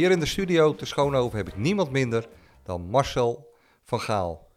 [0.00, 2.28] Hier in de studio te Schoonhoven heb ik niemand minder
[2.64, 3.54] dan Marcel
[3.84, 4.48] van Gaal.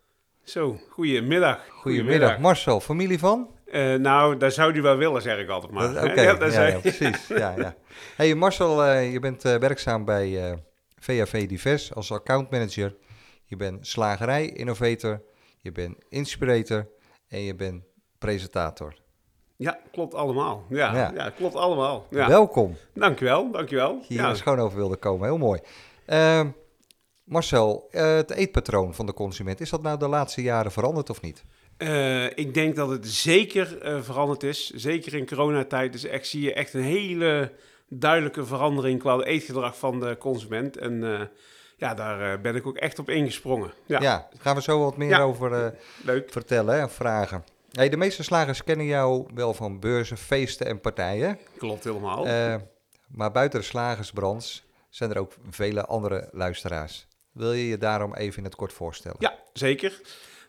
[0.43, 1.67] Zo, goedemiddag.
[1.69, 3.49] Goedemiddag Marcel, familie van?
[3.65, 5.89] Uh, nou, daar zou u wel willen, zeg ik altijd maar.
[5.89, 6.23] Oké, okay.
[6.23, 7.27] ja, ja, ja, precies.
[7.43, 7.75] ja, ja.
[8.15, 10.59] Hey Marcel, uh, je bent uh, werkzaam bij
[10.99, 12.95] VAV Divers als accountmanager.
[13.45, 15.21] Je bent slagerij-innovator,
[15.59, 16.89] je bent inspirator
[17.27, 17.83] en je bent
[18.17, 18.93] presentator.
[19.63, 20.65] Ja, klopt allemaal.
[20.69, 21.11] Ja, ja.
[21.15, 22.07] ja klopt allemaal.
[22.09, 22.27] Ja.
[22.27, 22.77] Welkom.
[22.93, 24.03] Dankjewel, dankjewel.
[24.07, 24.35] Hier ja.
[24.35, 25.59] schoon over wilde komen, heel mooi.
[26.07, 26.41] Uh,
[27.23, 31.21] Marcel, uh, het eetpatroon van de consument, is dat nou de laatste jaren veranderd of
[31.21, 31.43] niet?
[31.77, 34.69] Uh, ik denk dat het zeker veranderd is.
[34.69, 35.91] Zeker in coronatijd.
[35.91, 37.51] Dus echt, zie je echt een hele
[37.89, 40.77] duidelijke verandering qua eetgedrag van de consument.
[40.77, 41.29] En
[41.77, 43.73] ja, daar ben ik ook echt op ingesprongen.
[43.85, 45.73] Ja, ja gaan we zo wat meer over
[46.27, 47.43] vertellen en vragen.
[47.73, 51.39] Hey, de meeste slagers kennen jou wel van beurzen, feesten en partijen.
[51.57, 52.27] Klopt helemaal.
[52.27, 52.55] Uh,
[53.07, 57.07] maar buiten de slagersbranche zijn er ook vele andere luisteraars.
[57.31, 59.17] Wil je je daarom even in het kort voorstellen?
[59.19, 60.01] Ja, zeker.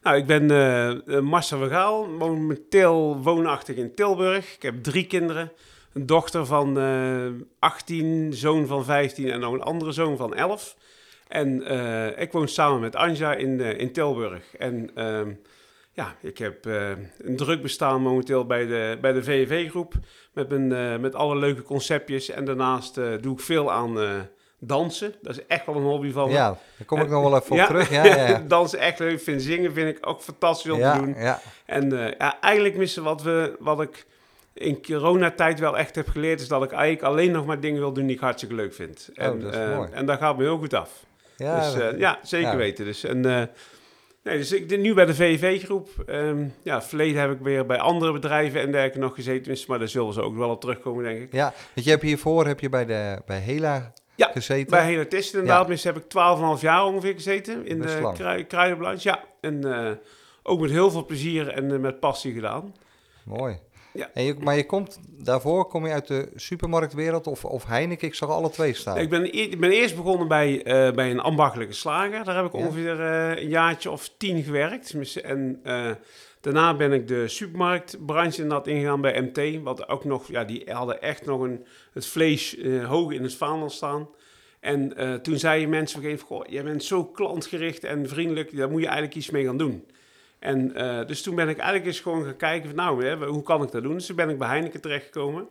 [0.03, 4.55] Nou, ik ben uh, Marcel Vergaal, momenteel woonachtig in Tilburg.
[4.55, 5.53] Ik heb drie kinderen.
[5.93, 7.27] Een dochter van uh,
[7.59, 10.77] 18, zoon van 15 en nog een andere zoon van 11.
[11.29, 14.55] En uh, ik woon samen met Anja in, in Tilburg.
[14.57, 15.33] En ehm,
[15.95, 19.95] ja, ik heb uh, een druk bestaan momenteel bij de, bij de VV-groep.
[20.33, 22.31] Met, uh, met alle leuke conceptjes.
[22.31, 23.99] En daarnaast uh, doe ik veel aan
[24.59, 25.15] dansen.
[25.23, 26.35] Dat is echt wel een hobby van me.
[26.35, 27.91] Ja, daar kom ik nog wel even op terug.
[27.91, 28.39] Ja, ja, ja.
[28.49, 29.21] dansen echt leuk.
[29.21, 31.15] vind zingen vind ik ook fantastisch om te doen.
[31.19, 31.41] Ja.
[31.67, 34.07] En ja, eigenlijk missen wat, we, wat ik
[34.53, 36.41] in coronatijd wel echt heb geleerd...
[36.41, 39.11] is dat ik eigenlijk alleen nog maar dingen wil doen die ik hartstikke leuk vind.
[39.17, 39.89] Oh, en, dat is mooi.
[39.93, 40.91] en daar gaat me heel goed af.
[41.37, 42.85] Ja, dus, ja zeker weten.
[42.85, 43.51] Dus, en,
[44.25, 45.89] Nee, dus ik nu bij de VV-groep.
[46.07, 49.57] Um, ehm, ja, verleden heb ik weer bij andere bedrijven en dergelijke nog gezeten.
[49.67, 51.33] Maar daar zullen ze ook wel op terugkomen, denk ik.
[51.33, 54.71] Ja, want je hebt hiervoor heb je bij, de, bij Hela ja, gezeten.
[54.71, 55.83] bij Hela Test inderdaad.
[55.83, 55.93] Ja.
[55.93, 56.05] heb ik
[56.57, 59.03] 12,5 jaar ongeveer gezeten in Best de kruidenbalans.
[59.03, 59.91] Ja, en uh,
[60.43, 62.75] ook met heel veel plezier en uh, met passie gedaan.
[63.25, 63.59] Mooi.
[63.95, 64.11] Ja.
[64.15, 68.09] En je, maar je komt daarvoor, kom je uit de supermarktwereld of, of Heineken?
[68.09, 68.99] Ik zag alle twee staan.
[68.99, 72.25] Ik ben, ik ben eerst begonnen bij, uh, bij een ambachtelijke slager.
[72.25, 72.59] Daar heb ik ja.
[72.59, 75.17] ongeveer uh, een jaartje of tien gewerkt.
[75.21, 75.91] En uh,
[76.41, 79.63] daarna ben ik de supermarktbranche inderdaad ingegaan bij MT.
[79.63, 82.57] Wat ook nog, ja, die hadden echt nog een, het vlees
[82.87, 84.09] hoog in het vaandel staan.
[84.61, 88.71] En toen zeiden mensen op een gegeven moment, jij bent zo klantgericht en vriendelijk, daar
[88.71, 89.85] moet je eigenlijk iets mee gaan doen.
[90.45, 93.43] En uh, dus toen ben ik eigenlijk eens gewoon gaan kijken van nou, hè, hoe
[93.43, 93.95] kan ik dat doen?
[93.95, 95.47] Dus toen ben ik bij Heineken terechtgekomen.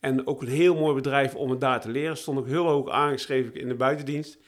[0.00, 2.16] En ook een heel mooi bedrijf om het daar te leren.
[2.16, 4.38] Stond ook heel hoog aangeschreven in de buitendienst.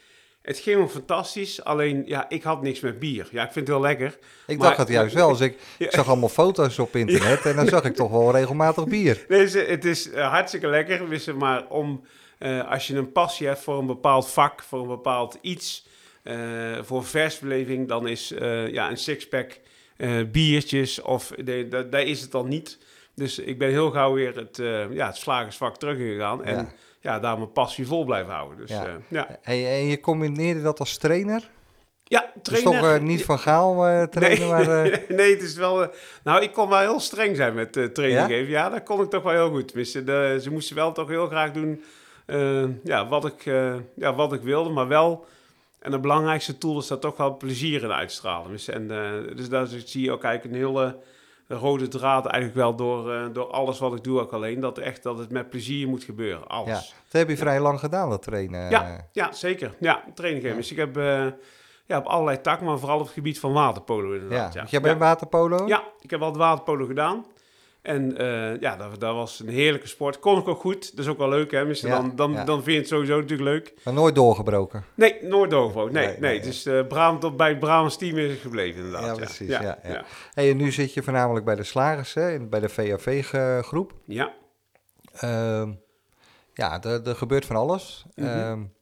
[0.43, 3.28] Het ging me fantastisch, alleen ja, ik had niks met bier.
[3.31, 4.19] Ja, ik vind het heel lekker.
[4.47, 5.37] Ik dacht het juist wel.
[5.37, 7.50] Dus ik, zag allemaal foto's op internet ja.
[7.50, 9.25] en dan zag ik toch wel regelmatig bier.
[9.28, 11.37] Nee, het is uh, hartstikke lekker.
[11.37, 12.05] Maar om,
[12.38, 15.87] uh, als je een passie hebt voor een bepaald vak, voor een bepaald iets,
[16.25, 16.34] uh,
[16.82, 18.28] voor versbeleving, dan is
[18.71, 19.61] ja, een sixpack
[19.97, 22.78] uh, biertjes of de, daar is het dan niet.
[23.15, 26.72] Dus ik ben heel gauw weer het, uh, ja, het slagersvak teruggegaan en ja.
[27.00, 27.21] ja.
[27.21, 28.59] daar mijn passie vol blijven houden.
[28.59, 28.87] Dus, ja.
[28.87, 29.28] Uh, ja.
[29.28, 31.50] En, en, je combineerde dat als trainer?
[32.05, 32.72] Ja, trainer.
[32.72, 35.00] Dus toch niet van Gaal trainen, nee, maar...
[35.09, 35.91] nee, het is wel...
[36.25, 38.50] nou, ik kon wel heel streng zijn met training geven.
[38.50, 39.69] Ja, dat kon ik toch wel heel goed.
[39.69, 41.82] Tenminste, de, ze moesten wel toch heel graag doen
[42.84, 43.44] ja, wat, ik,
[43.97, 45.26] ja, wat ik wilde, maar wel
[45.84, 48.50] en de belangrijkste tool is dat toch wel plezier in uitstralen.
[48.50, 50.98] Dus, en, uh, dus daar zie je ook eigenlijk een hele
[51.48, 54.60] rode draad eigenlijk wel door, uh, door alles wat ik doe ook alleen.
[54.60, 56.69] Dat, echt, dat het met plezier moet gebeuren, alles.
[56.69, 58.70] Ja, dat heb je vrij lang gedaan, dat trainen.
[58.70, 59.75] Ja, ja zeker.
[59.81, 60.58] Ja, training geven.
[60.58, 60.96] Dus ik heb...
[60.96, 61.26] Uh,
[61.87, 64.54] ja, op allerlei takken, maar vooral op het gebied van waterpolo inderdaad.
[64.54, 64.66] Ja, ja.
[64.70, 65.66] jij bent waterpolo?
[65.66, 67.25] Ja, ik heb wat waterpolo gedaan.
[67.84, 70.19] En uh, ja, dat, dat, was een heerlijke sport.
[70.19, 70.96] Kon ik ook goed.
[70.96, 71.58] Dat is ook wel leuk, hè?
[71.58, 72.44] Ja, dan, dan, ja.
[72.44, 73.75] dan vind je het sowieso natuurlijk leuk.
[73.84, 74.84] Maar nooit doorgebroken?
[74.94, 75.92] Nee, nooit doorgebroken.
[75.92, 76.19] Nee, nee.
[76.19, 76.40] nee.
[76.40, 79.04] Dus uh, Braam, tot bij het Brabants team is het gebleven, inderdaad.
[79.04, 79.48] Ja, precies.
[79.48, 79.78] Ja.
[80.34, 82.40] Hey, en nu zit je voornamelijk bij de slagers, hè?
[82.40, 83.92] Bij de VAV-groep.
[84.04, 84.32] Ja.
[85.25, 85.69] Uh,
[86.54, 88.04] ja, er, er, gebeurt van alles.
[88.14, 88.72] Mm -hmm.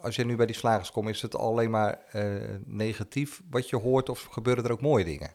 [0.00, 2.24] als je nu bij die slagers komt, is het alleen maar uh,
[2.64, 5.30] negatief wat je hoort of gebeuren er ook mooie dingen?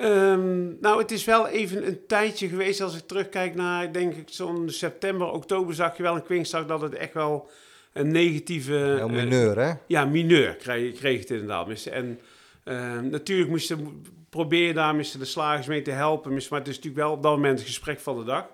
[0.00, 4.28] Ehm, nou, het is wel even een tijdje geweest als ik terugkijk naar, denk ik,
[4.28, 7.50] zo'n september, oktober zag je wel een kwinkslag dat het echt wel
[7.92, 8.72] een negatieve...
[8.72, 9.72] Heel eh, mineur, hè?
[9.86, 11.86] ja, mineur kreeg, kreeg het inderdaad.
[11.86, 12.20] En
[12.64, 16.30] ehm, natuurlijk moesten probeer je daar de slagers mee te helpen.
[16.30, 18.46] Maar het is natuurlijk wel op dat moment het gesprek van de dag.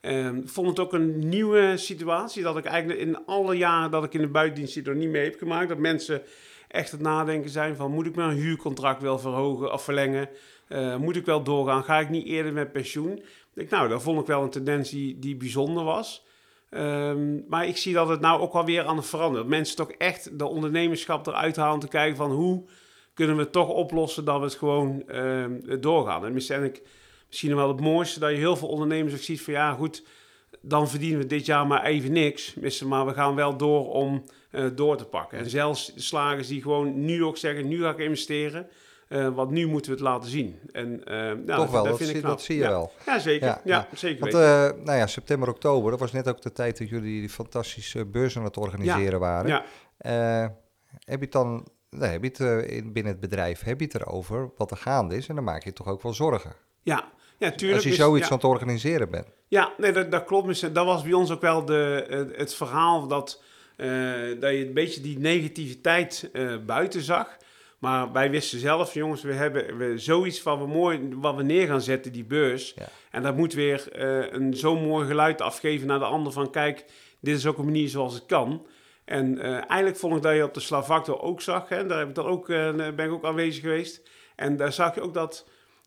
[0.00, 2.42] Ik vond het ook een nieuwe situatie.
[2.42, 5.24] Dat ik eigenlijk in alle jaren dat ik in de buitendienst zit er niet mee
[5.24, 5.68] heb gemaakt.
[5.68, 6.22] Dat mensen
[6.68, 10.28] echt het nadenken zijn van moet ik mijn huurcontract wel verhogen of verlengen?
[10.68, 11.84] Eh, moet ik wel doorgaan?
[11.84, 13.22] Ga ik niet eerder met pensioen?
[13.54, 16.24] Ik nou, dat vond ik wel een tendens die, die bijzonder was.
[16.70, 19.48] Ehm, maar ik zie dat het nou ook wel weer aan het veranderen.
[19.48, 22.64] Mensen toch echt de ondernemerschap eruit halen te kijken van hoe
[23.14, 25.44] kunnen we het toch oplossen dat we het gewoon uh,
[25.80, 26.24] doorgaan.
[26.24, 26.82] En misschien, ik,
[27.26, 30.04] misschien wel het mooiste dat je heel veel ondernemers ook ziet van ja goed,
[30.60, 32.54] dan verdienen we dit jaar maar even niks.
[32.84, 35.38] Maar we gaan wel door om uh, door te pakken.
[35.38, 38.68] En zelfs slagers die gewoon nu ook zeggen, nu ga ik investeren.
[39.08, 40.58] Uh, want nu moeten we het laten zien.
[40.72, 42.68] En, uh, nou, Toch wel, dat, zie, dat, zie, je ja.
[42.68, 42.92] wel.
[43.06, 43.46] Ja, zeker.
[43.46, 43.88] Ja, ja.
[43.94, 47.20] zeker want, uh, nou ja, september, oktober, dat was net ook de tijd dat jullie
[47.20, 49.62] die fantastische beurs aan het organiseren waren.
[51.04, 53.94] Heb je het dan, nou, heb je het in, binnen het bedrijf, heb je het
[53.94, 55.28] erover wat er gaande is?
[55.28, 56.52] En dan maak je toch ook wel zorgen.
[56.82, 57.04] Ja,
[57.38, 57.74] ja, tuurlijk.
[57.74, 59.26] Als je dus, zoiets aan het organiseren bent.
[59.48, 60.46] Ja, nee, dat, dat klopt.
[60.46, 63.42] Dus, Dat was bij ons ook wel de, het, verhaal dat,
[64.40, 66.30] dat je een beetje die negativiteit
[66.66, 67.36] buiten zag.
[67.78, 71.66] Maar wij wisten zelf, jongens, we hebben we, zoiets van we mooi, wat we neer
[71.66, 72.74] gaan zetten, die beurs.
[72.76, 72.88] Ja.
[73.10, 76.84] En dat moet weer uh, een zo'n mooi geluid afgeven naar de ander van kijk,
[77.20, 78.66] dit is ook een manier zoals het kan.
[79.04, 82.14] En eigenlijk vond ik dat je op de Slavacto ook zag, hè, daar heb ik
[82.14, 84.02] dan ook, ben ik ook aanwezig geweest.
[84.36, 85.46] En daar zag je ook dat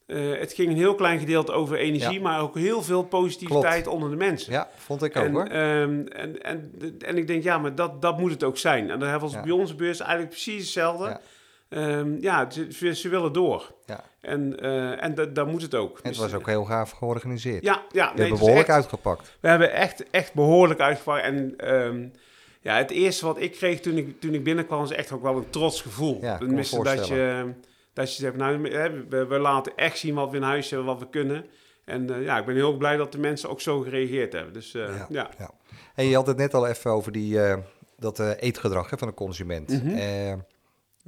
[0.10, 2.22] uh, het ging een heel klein gedeelte over energie, ja.
[2.22, 3.96] maar ook heel veel positiviteit Klopt.
[3.96, 4.54] onder de mensen.
[4.54, 5.52] Ja, vond ik ook en, hoor.
[5.52, 8.90] Um, en, en, en ik denk, ja, maar dat, dat moet het ook zijn.
[8.90, 9.42] En dan hebben we ja.
[9.42, 11.06] bij onze beurs eigenlijk precies hetzelfde.
[11.06, 11.22] Ja,
[11.70, 13.74] um, ja ze, ze, willen door.
[13.86, 14.04] Ja.
[14.22, 16.00] En, uh, en dat, dat moet het ook.
[16.00, 17.64] En het was ook heel gaaf georganiseerd.
[17.64, 18.08] Ja, ja.
[18.12, 19.38] We nee, hebben behoorlijk echt, uitgepakt.
[19.40, 21.24] We hebben echt, echt behoorlijk uitgepakt.
[21.24, 22.12] En um,
[22.62, 25.38] ja, het eerste wat ik kreeg toen ik, toen ik binnenkwam, was echt ook wel
[25.38, 26.18] een trots gevoel.
[26.22, 27.54] Ja, Tenminste, dat je...
[27.94, 31.00] Dat je zegt, nou, we, we, laten echt zien wat we in huis hebben, wat
[31.00, 31.46] we kunnen.
[31.86, 34.54] En uh, ja, ik ben heel blij dat de mensen ook zo gereageerd hebben.
[34.54, 35.06] Dus uh, ja.
[35.10, 35.30] ja.
[35.38, 35.52] ja.
[35.96, 37.40] En je had het net al even over die,
[37.98, 39.70] dat eetgedrag hè, van de consument.
[39.70, 40.46] Mm -hmm.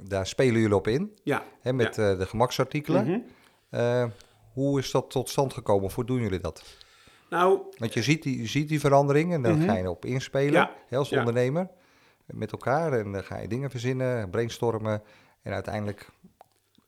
[0.08, 1.42] Daar spelen jullie op in, ja.
[1.60, 2.14] hè, met ja.
[2.14, 3.06] de gemaksartikelen.
[3.06, 3.24] Mm
[3.70, 4.12] -hmm.
[4.52, 5.84] hoe is dat tot stand gekomen?
[5.84, 6.62] Of hoe doen jullie dat?
[7.30, 9.68] Nou, Want je ziet die, je ziet die verandering en dan Mhm.
[9.68, 10.74] ga je op inspelen Ja.
[10.88, 11.68] hè, als ondernemer.
[12.26, 15.02] Met elkaar en dan ga je dingen verzinnen, brainstormen.
[15.42, 16.08] En uiteindelijk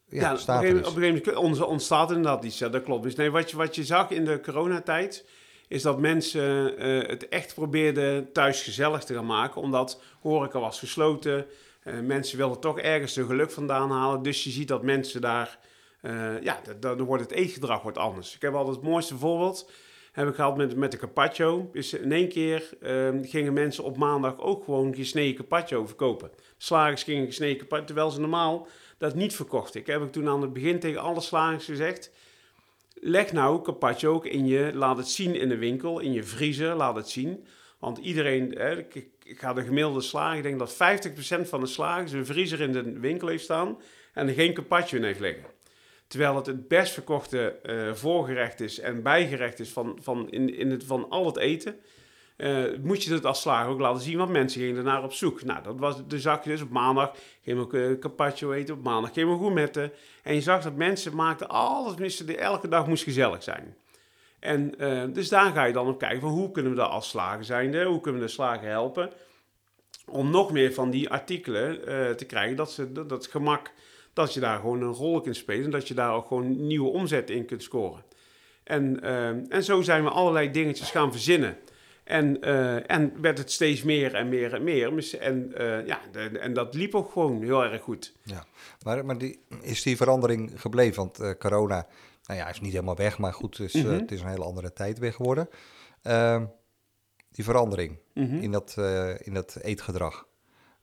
[0.08, 0.94] ja, Ja, op, een er op dus.
[0.94, 2.58] een gegeven moment ontstaat inderdaad iets.
[2.58, 3.02] Ja, dat klopt.
[3.02, 5.24] Dus nee, wat je, wat je zag in de coronatijd,
[5.68, 9.60] is dat mensen eh, het echt probeerden thuis gezellig te gaan maken.
[9.60, 11.46] Omdat horeca was gesloten.
[11.84, 14.22] Eh, mensen wilden toch ergens hun geluk vandaan halen.
[14.22, 15.58] Dus je ziet dat mensen daar...
[16.00, 18.34] eh, ja, da- dan wordt het eetgedrag wordt anders.
[18.34, 19.70] Ik heb altijd het mooiste voorbeeld
[20.12, 21.70] heb ik gehad met, met de carpaccio.
[22.00, 26.30] In één keer eh, gingen mensen op maandag ook gewoon gesneden carpaccio verkopen.
[26.56, 28.66] Slagers gingen gesneden carpaccio, terwijl ze normaal
[28.98, 29.80] dat niet verkochten.
[29.80, 32.10] Ik heb ik toen aan het begin tegen alle slagers gezegd...
[32.94, 34.70] leg nou carpaccio ook in je...
[34.74, 37.46] laat het zien in de winkel, in je vriezer, laat het zien.
[37.78, 38.58] Want iedereen...
[39.24, 40.36] ik ga de gemiddelde slager...
[40.36, 43.78] ik denk dat 50% van de slagers een vriezer in de winkel heeft staan...
[44.12, 45.44] en er geen carpaccio in heeft liggen.
[46.06, 50.70] Terwijl het het best verkochte eh, voorgerecht is en bijgerecht is van, van, in, in
[50.70, 51.76] het, van al het eten.
[52.36, 55.44] eh, moet je het als slager ook laten zien, want mensen gingen ernaar op zoek.
[55.44, 56.62] Nou, dat was de zakje dus.
[56.62, 59.92] Op maandag gingen we carpaccio eten, op maandag gingen we gourmetten.
[60.22, 61.96] En je zag dat mensen maakten alles,
[62.36, 63.76] elke dag moest gezellig zijn.
[64.44, 67.08] En eh, dus daar ga je dan op kijken van hoe kunnen we dat als
[67.08, 69.10] slager zijn, hoe kunnen we de slager helpen
[70.06, 73.72] om nog meer van die artikelen eh, te krijgen, dat, ze, dat, gemak,
[74.12, 76.88] dat je daar gewoon een rol kunt spelen en dat je daar ook gewoon nieuwe
[76.88, 78.04] omzet in kunt scoren.
[78.64, 81.56] En, eh, en zo zijn we allerlei dingetjes gaan verzinnen.
[82.04, 82.42] En,
[82.86, 85.18] en werd het steeds meer en meer en meer.
[85.20, 85.52] En,
[85.86, 88.14] ja, de- en dat liep ook gewoon heel erg goed.
[88.22, 88.44] Ja.
[88.82, 90.96] Maar, maar die, is die verandering gebleven?
[90.96, 91.86] Want corona
[92.26, 94.00] nou ja, is niet helemaal weg, maar goed, het is, eh, Mhm.
[94.00, 95.48] het is een hele andere tijd weer geworden.
[96.02, 96.44] Ehm,
[97.30, 98.36] die verandering Mhm.
[98.36, 100.26] in, dat, eh, in dat eetgedrag,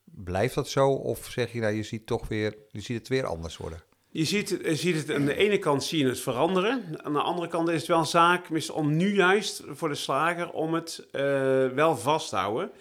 [0.03, 0.89] blijft dat zo?
[0.89, 3.83] Of zeg je, nou, je ziet toch weer, je ziet het weer anders worden?
[4.13, 7.03] Je ziet, het- je ziet het aan de ene kant zie je het veranderen.
[7.03, 10.51] Aan de andere kant is het wel een zaak om nu juist voor de slager
[10.51, 11.21] om het eh,
[11.67, 12.71] wel vast te houden.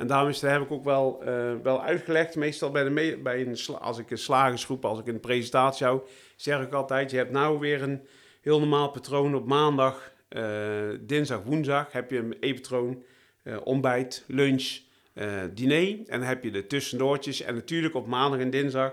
[0.00, 2.36] En daarom is, dat heb ik ook wel, eh, wel uitgelegd.
[2.36, 6.00] Meestal bij de me- bij een, als ik een slagersgroep, als ik een presentatie hou,
[6.36, 8.06] zeg ik altijd: je hebt nou weer een
[8.40, 10.42] heel normaal patroon op maandag, eh,
[11.00, 13.02] dinsdag, woensdag heb je een e-patroon,
[13.42, 14.78] eh, ontbijt, lunch,
[15.52, 15.88] diner.
[15.88, 17.40] En dan heb je de tussendoortjes.
[17.40, 18.92] En natuurlijk op maandag en dinsdag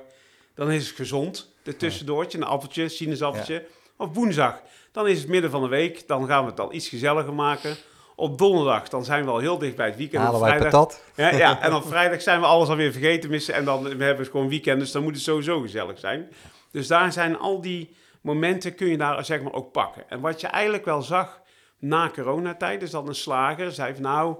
[0.55, 3.65] dan is het gezond, de tussendoortje, een appeltje, sinaasappeltje.
[3.97, 4.61] Of woensdag,
[4.91, 6.07] dan is het midden van de week.
[6.07, 7.75] Dan gaan we het al iets gezelliger maken.
[8.19, 10.23] Op donderdag, dan zijn we al heel dicht bij het weekend.
[10.23, 11.03] Halen wij vrijdag, patat?
[11.15, 13.53] ja, ja, en op vrijdag zijn we alles alweer vergeten missen.
[13.53, 16.29] En dan we hebben we gewoon weekend, dus dan moet het sowieso gezellig zijn.
[16.71, 20.09] Dus daar zijn al die momenten, kun je daar zeg maar ook pakken.
[20.09, 21.41] En wat je eigenlijk wel zag
[21.79, 24.37] na coronatijd, is dat een slager zei van nou,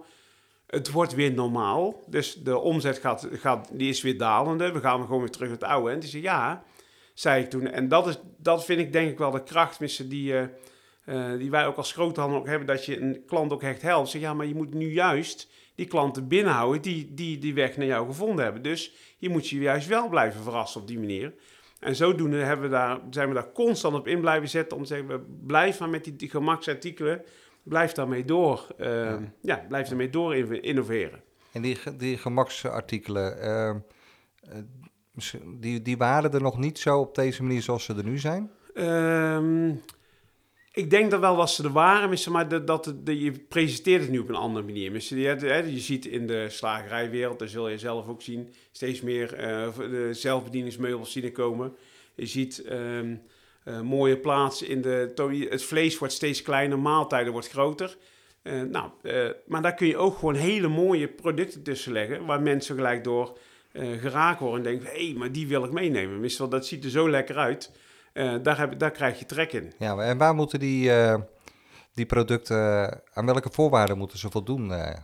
[0.68, 2.04] het wordt weer normaal.
[2.08, 4.72] Dus de omzet gaat, gaat, die is weer dalende.
[4.72, 5.92] We gaan gewoon weer terug naar het oude.
[5.92, 6.64] En die zei ja,
[7.14, 7.68] zei ik toen.
[7.68, 10.46] En dat, is, dat vind ik denk ik wel de kracht missen die, eh,
[11.08, 12.68] eh, die wij ook als groothandel ook hebben.
[12.68, 14.10] Dat je een klant ook echt helpt.
[14.10, 17.86] Zeg ja, maar je moet nu juist die klanten binnenhouden die, die die weg naar
[17.88, 18.62] jou gevonden hebben.
[18.62, 21.34] Dus je moet je juist wel blijven verrassen op die manier.
[21.80, 24.90] En zodoende hebben we daar, zijn we daar constant op in blijven zetten om te
[24.90, 27.24] zeggen, we blijven maar met die, die gemaksartikelen,
[27.64, 29.20] blijf daarmee door, eh, ja.
[29.42, 29.66] Ja.
[29.68, 31.22] blijf daarmee door in- innoveren.
[31.52, 33.84] En die, die gemaksartikelen,
[35.12, 38.18] misschien- die, die waren er nog niet zo op deze manier zoals ze er nu
[38.18, 38.52] zijn?
[38.74, 39.74] Ehm,
[40.78, 44.12] ik denk dat wel dat ze er waren, maar dat, dat de, je presenteert het
[44.12, 44.94] nu op een andere manier.
[44.94, 49.68] Je, je ziet in de slagerijwereld, dat zul je zelf ook zien, steeds meer eh,
[50.12, 51.76] zelfbedieningsmeubels zien komen.
[52.16, 53.16] Je ziet ehm,
[53.64, 55.12] eh, mooie plaatsen in de...
[55.50, 57.98] Het vlees wordt steeds kleiner, maaltijden wordt groter.
[58.42, 58.90] Eh, nou,
[59.46, 63.38] maar daar kun je ook gewoon hele mooie producten tussen leggen, waar mensen gelijk door
[64.00, 66.50] geraakt worden en denken, hé, hey, maar die wil ik meenemen.
[66.50, 67.72] Dat ziet er zo lekker uit.
[68.18, 69.74] Eh, daar, heb, daar krijg je trek in.
[69.80, 71.16] Ja, en waar moeten die, eh,
[71.94, 72.58] die producten,
[73.14, 74.74] aan welke voorwaarden moeten ze voldoen?
[74.74, 74.98] eh?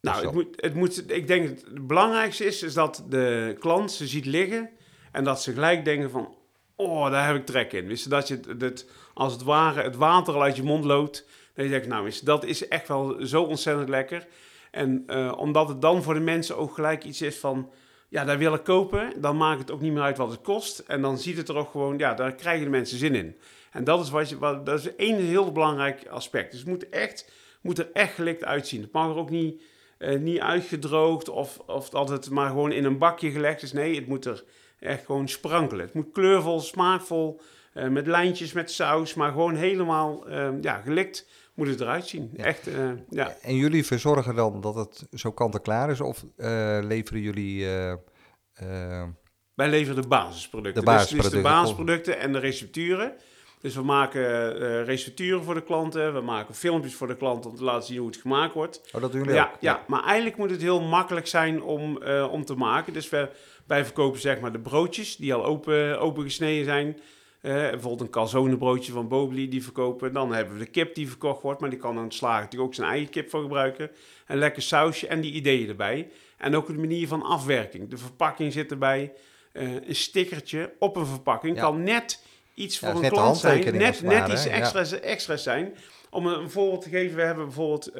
[0.00, 3.92] Nou, het moet, het moet, ik denk het, het belangrijkste is, is dat de klant
[3.92, 4.70] ze ziet liggen
[5.12, 6.34] en dat ze gelijk denken van,
[6.76, 7.86] oh, daar heb ik trek in.
[7.86, 11.26] Wist je, dat je het, als het ware het water al uit je mond loopt,
[11.54, 14.26] dan je denkt, nou, wist je, dat is echt wel zo ontzettend lekker.
[14.70, 17.70] En eh, omdat het dan voor de mensen ook gelijk iets is van,
[18.12, 20.78] ja, daar wil ik kopen, dan maakt het ook niet meer uit wat het kost.
[20.78, 23.36] En dan ziet het er ook gewoon, ja, daar krijgen de mensen zin in.
[23.70, 26.50] En dat is, wat je, wat, dat is één heel belangrijk aspect.
[26.50, 28.80] Dus het moet, echt, moet er echt gelikt uitzien.
[28.80, 29.62] Het mag er ook niet,
[29.98, 33.72] eh, niet uitgedroogd of, of dat het maar gewoon in een bakje gelegd is.
[33.72, 34.44] Nee, het moet er
[34.78, 35.84] echt gewoon sprankelen.
[35.84, 37.40] Het moet kleurvol, smaakvol,
[37.72, 42.30] eh, met lijntjes, met saus, maar gewoon helemaal eh, ja, gelikt moet het eruit zien.
[42.36, 42.44] Ja.
[42.44, 43.34] Echt, eh, ja.
[43.42, 46.00] En jullie verzorgen dan dat het zo kant-en-klaar is?
[46.00, 47.66] Of eh, leveren jullie...
[48.54, 49.04] eh,
[49.54, 50.84] Wij leveren de basisproducten.
[50.84, 51.42] De Dus- Dus, de basisproducten.
[51.42, 53.12] basisproducten en de recepturen.
[53.60, 54.54] Dus we maken
[54.84, 56.14] recepturen voor de klanten.
[56.14, 58.80] We maken filmpjes voor de klanten om te laten zien hoe het gemaakt wordt.
[58.94, 59.56] oh, dat doen jullie Ja, ook?
[59.60, 62.92] ja, maar eigenlijk moet het heel makkelijk zijn om, om te maken.
[62.92, 63.28] Dus we,
[63.66, 66.98] wij verkopen zeg maar de broodjes die al open, open gesneden zijn.
[67.42, 70.12] Eh, bijvoorbeeld een calzone broodje van Bobli die verkopen.
[70.12, 72.74] Dan hebben we de kip die verkocht wordt, maar die kan een slager natuurlijk ook
[72.74, 73.90] zijn eigen kip voor gebruiken.
[74.26, 76.10] Een lekker sausje en die ideeën erbij.
[76.36, 77.88] En ook de manier van afwerking.
[77.88, 79.12] De verpakking zit erbij.
[79.52, 81.62] Eh, een stickertje op een verpakking Ja.
[81.62, 83.76] kan net iets Ja, voor een net klant zijn.
[83.76, 84.44] Net, net iets?
[84.44, 84.50] Ja.
[84.50, 85.74] extra's, zijn.
[86.10, 87.92] Om een, voorbeeld te geven, we hebben bijvoorbeeld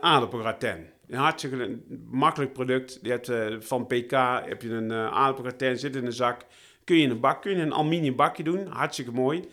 [0.00, 0.86] aardappelgratin.
[1.08, 1.78] Een hartstikke
[2.10, 2.98] makkelijk product.
[3.02, 4.10] Je hebt, eh, van PK
[4.44, 6.46] heb je een aardappelgratin, zit in een zak.
[6.90, 8.66] Kun je in een bak, kun je een aluminium bakje doen.
[8.66, 9.48] Hartstikke mooi.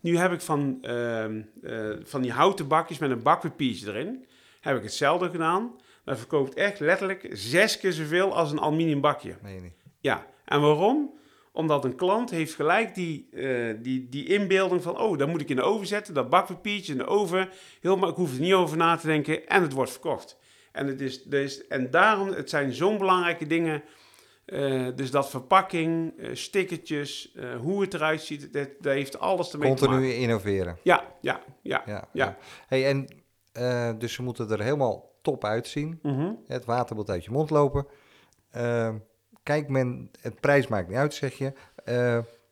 [0.00, 4.26] Nu heb ik van, ehm, eh, van die houten bakjes met een bakpapiertje erin.
[4.60, 5.74] Heb ik hetzelfde gedaan.
[6.04, 9.36] Dat verkoopt echt letterlijk zes keer zoveel als een aluminium bakje.
[9.42, 9.72] Nee.
[10.00, 11.14] Ja, en waarom?
[11.52, 14.98] Omdat een klant heeft gelijk die, eh, die, die inbeelding van...
[14.98, 17.48] oh, dan moet ik in de oven zetten, dat bakpapiertje in de oven.
[17.80, 20.38] Heel, maar ik hoef er niet over na te denken en het wordt verkocht.
[20.72, 23.82] En, het is, dus, en daarom, het zijn zo'n belangrijke dingen...
[24.46, 28.52] eh, dus dat verpakking, eh, stickertjes, eh, hoe het eruit ziet...
[28.52, 30.20] Dat, dat heeft alles ermee te Continu maken.
[30.20, 30.78] innoveren.
[30.82, 31.82] Ja, ja, ja.
[31.86, 32.36] Ja, Ja.
[32.66, 33.08] Hey, en
[33.98, 35.98] dus ze moeten er helemaal top uitzien.
[36.02, 36.32] Mhm.
[36.46, 37.86] Het water moet uit je mond lopen.
[39.42, 41.52] Kijk men, het prijs maakt niet uit, zeg je.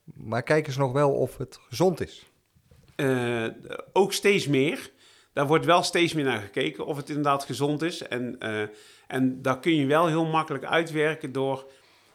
[0.05, 2.31] Maar kijken ze nog wel of het gezond is.
[3.93, 4.91] Ook steeds meer.
[5.33, 8.03] Daar wordt wel steeds meer naar gekeken of het inderdaad gezond is.
[8.03, 8.39] En,
[9.07, 11.67] en daar kun je wel heel makkelijk uitwerken door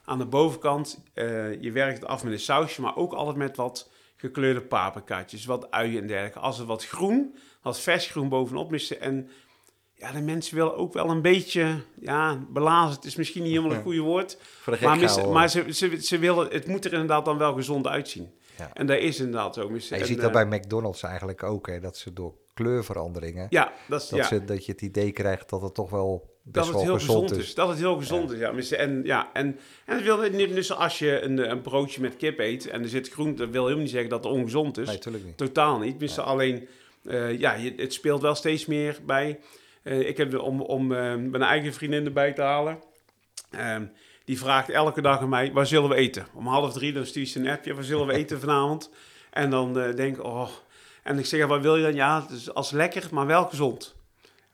[0.10, 3.56] aan de bovenkant, eh, je werkt het af met een sausje, maar ook altijd met
[3.56, 6.40] wat gekleurde paprikaatjes, wat uien en dergelijke.
[6.40, 9.02] Als het wat groen, wat vers groen bovenop missen.
[9.02, 9.30] En
[9.94, 13.82] ja, de mensen willen ook wel een beetje, ja, belazerd is misschien niet helemaal het
[13.82, 14.38] goede woord.
[14.42, 17.54] Voor de gek Maar, maar ze, ze, ze willen, het moet er inderdaad dan wel
[17.54, 18.34] gezond uitzien.
[18.58, 18.74] Ja.
[18.74, 19.70] En dat is inderdaad zo.
[19.70, 22.34] mis- Ja, je en, ziet dat eh, bij McDonald's eigenlijk ook, hè, dat ze door
[22.54, 25.90] kleurveranderingen, Ja, dat, is, dat, ja, ze, dat je het idee krijgt dat het toch
[25.90, 27.54] wel dat het heel gezond, gezond is.
[27.54, 28.78] Dat het heel gezond is, ja.
[28.78, 32.40] En, ja, en, en het wil niet, dus als je een, een broodje met kip
[32.40, 34.86] eet en er zit groente, dat wil helemaal niet zeggen dat het ongezond is.
[34.86, 35.38] Nee, natuurlijk niet.
[35.38, 36.18] Totaal niet.
[36.18, 36.68] Alleen,
[37.04, 39.40] eh, ja, je, het speelt wel steeds meer bij.
[39.84, 42.80] Eh, ik heb, om, om eh, mijn eigen vriendin erbij te halen,
[43.52, 43.86] ehm,
[44.26, 46.28] die vraagt elke dag aan mij, waar zullen we eten?
[46.34, 48.90] Om half drie, dan stuurt ze een appje, waar zullen we eten vanavond?
[49.30, 50.50] En dan denk ik, oh...
[51.04, 51.96] En ik zeg, wat wil je dan?
[51.96, 53.96] Ja, dus als lekker, maar wel gezond.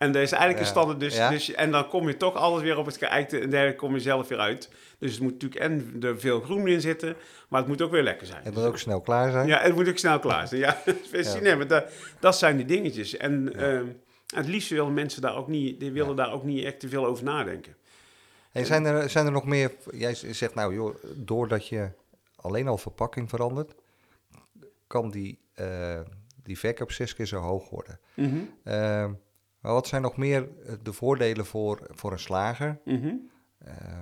[0.05, 1.00] En dat is eigenlijk een standaard.
[1.00, 1.29] Dus, Ja.
[1.29, 4.00] dus, en dan kom je toch alles weer op het geëikte en daar kom je
[4.00, 4.69] zelf weer uit.
[5.00, 7.15] Dus het moet natuurlijk en er veel groen in zitten,
[7.50, 8.43] maar het moet ook weer lekker zijn.
[8.43, 9.47] Het moet ook snel klaar zijn.
[9.47, 10.62] Ja, het moet ook snel klaar zijn.
[10.62, 10.81] Ja,
[11.12, 11.39] ja.
[11.41, 13.17] Nee, maar dat, dat zijn die dingetjes.
[13.17, 13.85] En ehm,
[14.35, 17.05] het liefst willen mensen daar ook niet, die willen daar ook niet echt te veel
[17.05, 17.75] over nadenken.
[18.51, 19.71] Hey, zijn, er, zijn er nog meer...
[19.91, 21.89] Jij zegt nou, joh, doordat je
[22.35, 23.74] alleen al verpakking verandert...
[24.88, 26.00] kan die, eh,
[26.43, 28.00] die verkoop zes keer zo hoog worden.
[28.63, 29.12] Ehm,
[29.65, 32.79] maar wat zijn nog meer eh, de voordelen voor, voor een slager...
[32.86, 33.15] mhm.
[33.57, 34.01] eh,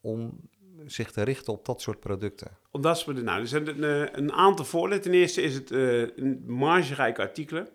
[0.00, 0.40] om
[0.86, 2.58] zich te richten op dat soort producten?
[2.70, 5.02] Omdat we nou, er zijn een, eh, een aantal voordelen.
[5.02, 7.68] Ten eerste is het een margerijke artikelen.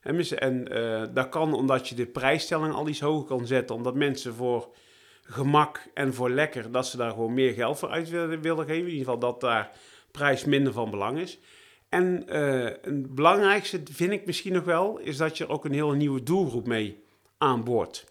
[0.00, 3.76] En eh, dat kan omdat je de prijsstelling al iets hoger kan zetten.
[3.76, 4.74] Omdat mensen voor
[5.22, 8.82] gemak en voor lekker, dat ze daar gewoon meer geld voor uit willen, willen geven.
[8.82, 9.70] In ieder geval dat daar
[10.10, 11.38] prijs minder van belang is.
[11.88, 15.96] En eh het belangrijkste vind ik misschien nog wel, is dat je ook een hele
[15.96, 17.02] nieuwe doelgroep mee
[17.38, 18.04] aanboort.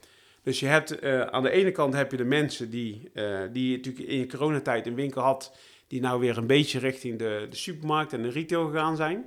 [0.43, 3.75] Dus je hebt eh, aan de ene kant heb je de mensen die, eh, die
[3.75, 5.55] natuurlijk in je coronatijd een winkel had,
[5.87, 9.25] die nou weer een beetje richting de, de supermarkt en de retail gegaan zijn.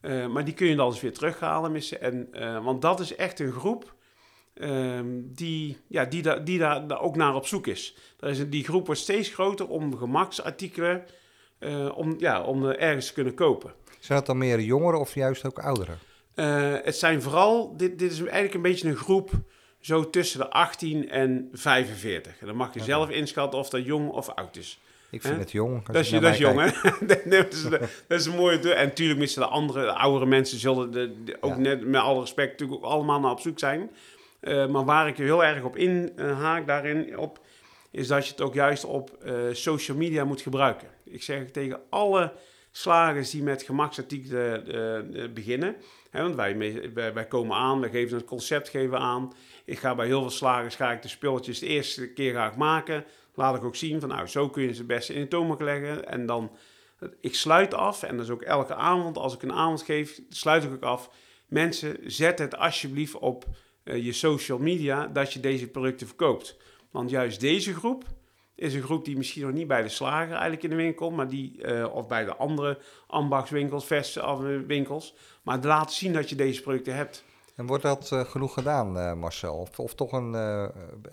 [0.00, 1.72] Eh, maar die kun je dan eens weer terughalen.
[1.72, 2.00] missen.
[2.00, 3.96] En, eh, want dat is echt een groep
[4.54, 7.96] ehm, die, ja, die, daar die daar, ook naar op zoek is.
[8.16, 11.04] Dat is die groep wordt steeds groter om gemaksartikelen
[11.58, 13.72] eh, om, ja, om eh, ergens te kunnen kopen.
[13.98, 15.98] Zijn dat dan meer jongeren of juist ook ouderen?
[16.34, 19.30] Eh, het zijn vooral, dit, dit is eigenlijk een beetje een groep
[19.80, 22.40] zo tussen de 18 en 45.
[22.40, 24.80] En dan mag je zelf inschatten of dat jong of oud is.
[25.10, 25.86] Ik vind het jong.
[25.86, 26.90] Dat is, dat is jong, hè?
[27.30, 27.62] Dat, is,
[28.08, 28.74] dat is een mooie...
[28.74, 31.58] En natuurlijk missen de andere, de oudere mensen zullen de, de- ook Ja.
[31.58, 33.90] net, met alle respect, natuurlijk ook allemaal naar op zoek zijn.
[34.40, 37.40] Maar waar ik je heel erg op inhaak daarin, op,
[37.98, 40.88] is dat je het ook juist op eh, social media moet gebruiken.
[41.04, 42.32] Ik zeg tegen alle
[42.70, 45.76] slagers die met gemaksartikelen eh, eh, beginnen.
[46.10, 46.56] Hè, want wij,
[47.14, 49.32] wij, komen aan, wij geven het concept geven aan.
[49.64, 52.56] Ik ga bij heel veel slagers ga ik de spulletjes de eerste keer ga ik
[52.56, 53.04] maken.
[53.34, 55.60] Laat ik ook zien van nou, zo kun je ze het beste in de toonbank
[55.60, 56.08] leggen.
[56.08, 56.50] En dan,
[57.20, 60.64] ik sluit af, en dat is ook elke avond, als ik een avond geef, sluit
[60.64, 61.10] ik ook af.
[61.46, 63.44] Mensen, zet het alsjeblieft op
[63.84, 66.56] je social media dat je deze producten verkoopt.
[66.98, 68.04] Want juist deze groep
[68.54, 71.16] is een groep die misschien nog niet bij de slager eigenlijk in de winkel komt,
[71.16, 76.62] maar die, eh, of bij de andere ambachtswinkels, verswinkels, maar laat zien dat je deze
[76.62, 77.24] producten hebt.
[77.54, 79.54] En wordt dat eh, genoeg gedaan, eh, Marcel?
[79.56, 80.32] Of, of toch een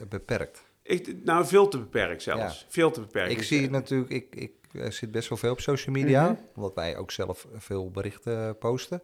[0.10, 0.64] beperkt?
[0.82, 2.66] Ik, nou, veel te beperkt zelfs.
[2.70, 3.32] Veel te beperkt.
[3.32, 4.54] Ik Dus, zie natuurlijk, ik, ik
[4.94, 6.36] zit best wel veel op social media, Mhm.
[6.56, 9.02] omdat wij ook zelf veel berichten posten.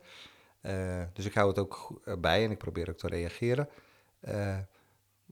[1.14, 3.70] Dus ik hou het ook bij en ik probeer ook te reageren.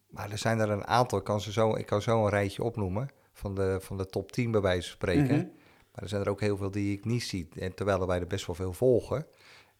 [0.10, 2.64] Maar er zijn er een aantal, ik kan, ze zo, ik kan zo een rijtje
[2.64, 5.36] opnoemen van de, van de top 10 bij wijze van spreken.
[5.36, 5.48] Mhm.
[5.92, 8.28] Maar er zijn er ook heel veel die ik niet zie, en terwijl wij er
[8.28, 9.26] best wel veel volgen.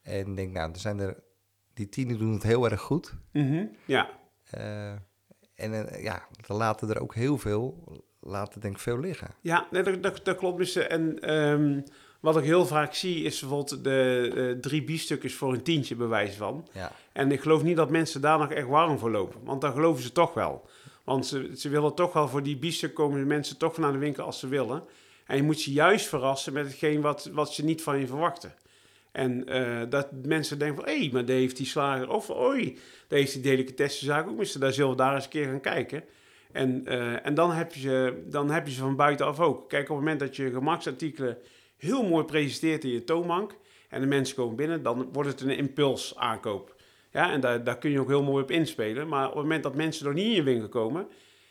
[0.02, 1.24] En ik denk, nou, er zijn er,
[1.74, 3.14] die tien doen het heel erg goed.
[3.32, 4.10] mhm, Ja,
[4.50, 4.92] Eh,
[5.56, 7.84] en eh, ja, er laten er ook heel veel,
[8.20, 9.28] laten denk ik veel liggen.
[9.42, 10.58] Ja, nee, dat, dat, dat klopt.
[10.58, 11.82] Dus, eh, en ehm,
[12.20, 16.36] wat ik heel vaak zie is bijvoorbeeld de eh, drie biefstukjes voor een tientje bewijs
[16.36, 16.68] van.
[16.74, 16.92] Ja.
[17.12, 19.40] En ik geloof niet dat mensen daar nog echt warm voor lopen.
[19.44, 20.70] Want dan geloven ze toch wel.
[21.04, 23.98] Want ze, ze willen toch wel voor die biefstuk komen de mensen toch naar de
[23.98, 24.84] winkel als ze willen.
[25.26, 28.54] En je moet ze juist verrassen met hetgeen wat, wat ze niet van je verwachten.
[29.12, 32.10] En eh, dat mensen denken van, hé, hey, maar daar heeft die slager...
[32.10, 32.78] Of, oei,
[33.08, 34.38] daar heeft die delicatessenzaak ook.
[34.38, 36.04] Dus daar zullen we daar eens een keer gaan kijken.
[36.52, 39.70] En, eh, en dan, heb je ze, dan heb je ze van buitenaf ook.
[39.70, 41.38] Kijk, op het moment dat je gemaksartikelen
[41.80, 43.56] heel mooi presenteert in je toonbank...
[43.90, 46.76] en de mensen komen binnen, dan wordt het een impuls aankoop.
[47.12, 49.08] Ja, en daar, daar kun je ook heel mooi op inspelen.
[49.08, 51.08] Maar op het moment dat mensen nog niet in je winkel komen...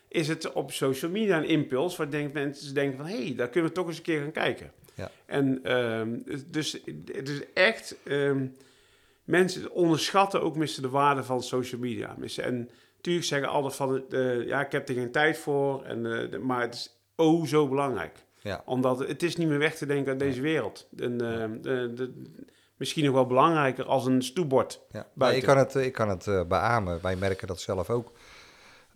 [0.08, 1.96] is het op social media een impuls...
[1.96, 3.06] waar denk, mensen denken van...
[3.06, 4.72] hé, hey, daar kunnen we toch eens een keer gaan kijken.
[4.94, 5.10] Ja.
[5.26, 6.72] En ehm, dus
[7.12, 7.96] het is echt...
[8.04, 8.46] ehm,
[9.24, 12.14] mensen onderschatten ook missen de waarde van social media.
[12.18, 12.44] Missen.
[12.44, 14.10] En natuurlijk zeggen altijd van...
[14.10, 15.84] eh, ja, ik heb er geen tijd voor.
[15.84, 18.26] En, eh, maar het is oh zo belangrijk.
[18.40, 18.62] Ja.
[18.64, 20.88] Omdat het is niet meer weg te denken uit deze wereld.
[20.98, 22.12] En, ehm, de, de,
[22.76, 24.80] misschien nog wel belangrijker als een stoepbord.
[24.92, 26.98] Ja, maar ik kan het, ik kan het eh, beamen.
[27.02, 28.12] Wij merken dat zelf ook.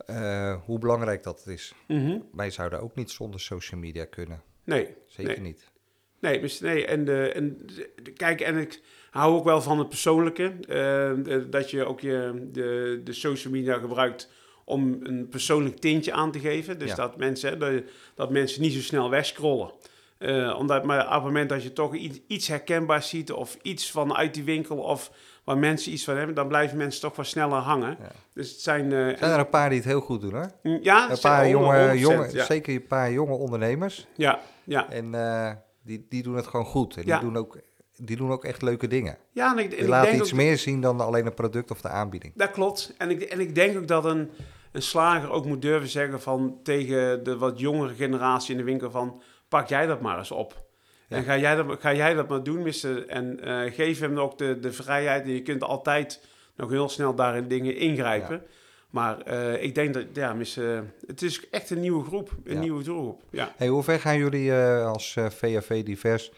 [0.05, 1.73] eh, hoe belangrijk dat is.
[1.87, 2.19] Mhm.
[2.31, 4.41] Wij zouden ook niet zonder social media kunnen.
[4.63, 5.41] Nee, Zeker Nee.
[5.41, 5.71] niet.
[6.19, 9.89] Nee, dus, nee en, de, en de- kijk, en ik hou ook wel van het
[9.89, 10.43] persoonlijke.
[10.43, 14.29] eh, de- dat je ook je, de, de social media gebruikt
[14.65, 16.79] om een persoonlijk tintje aan te geven.
[16.79, 16.95] Dus Ja.
[16.95, 17.71] dat, mensen, dat,
[18.15, 19.71] dat mensen niet zo snel wegscrollen.
[20.17, 23.91] Eh, omdat, maar op het moment dat je toch iets, iets herkenbaars ziet of iets
[23.91, 25.11] vanuit die winkel of
[25.43, 27.97] waar mensen iets van hebben, dan blijven mensen toch wat sneller hangen.
[27.99, 28.11] Ja.
[28.33, 28.91] Dus het zijn...
[28.91, 30.51] Er zijn er een paar die het heel goed doen hoor.
[30.81, 32.45] ja, Een paar 100%, jonge, jonge, ja.
[32.45, 34.07] zeker een paar jonge ondernemers.
[34.15, 34.89] Ja, ja.
[34.89, 36.97] En eh, die, die doen het gewoon goed.
[36.97, 37.57] En die, doen ook,
[37.97, 39.17] die doen ook echt leuke dingen.
[39.31, 41.33] ja en ik, en Die ik laten denk iets ook, meer zien dan alleen een
[41.33, 42.33] product of de aanbieding.
[42.35, 42.93] Dat klopt.
[42.97, 44.29] En ik, en ik denk ook dat een,
[44.71, 48.91] een slager ook moet durven zeggen van tegen de wat jongere generatie in de winkel
[48.91, 50.61] van pak jij dat maar eens op.
[51.07, 51.17] Ja.
[51.17, 53.07] En ga jij, dat, ga jij dat maar doen, mister.
[53.07, 55.23] En eh, geef hem ook de, de vrijheid.
[55.23, 56.25] En je kunt altijd
[56.55, 58.41] nog heel snel daarin dingen ingrijpen.
[58.89, 62.35] Maar eh, ik denk dat, ja, mister, het is echt een nieuwe groep.
[62.43, 62.59] Een Ja.
[62.59, 63.21] nieuwe doelgroep.
[63.29, 63.53] Ja.
[63.57, 66.31] Hey, hoe ver gaan jullie eh, als VAV Divers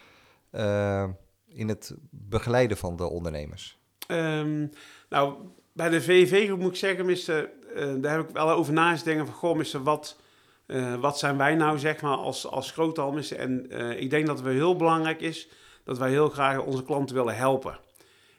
[1.56, 3.78] in het begeleiden van de ondernemers?
[4.06, 4.66] Ehm,
[5.08, 5.34] nou,
[5.72, 9.02] bij de VV moet ik zeggen, mister, eh, daar heb ik wel over na eens
[9.02, 10.20] denken van, goh, mister, wat,
[10.66, 13.36] eh, wat zijn wij nou, zeg maar, als, als groothandel?
[13.36, 15.48] En eh, ik denk dat het heel belangrijk is
[15.84, 17.78] dat wij heel graag onze klanten willen helpen.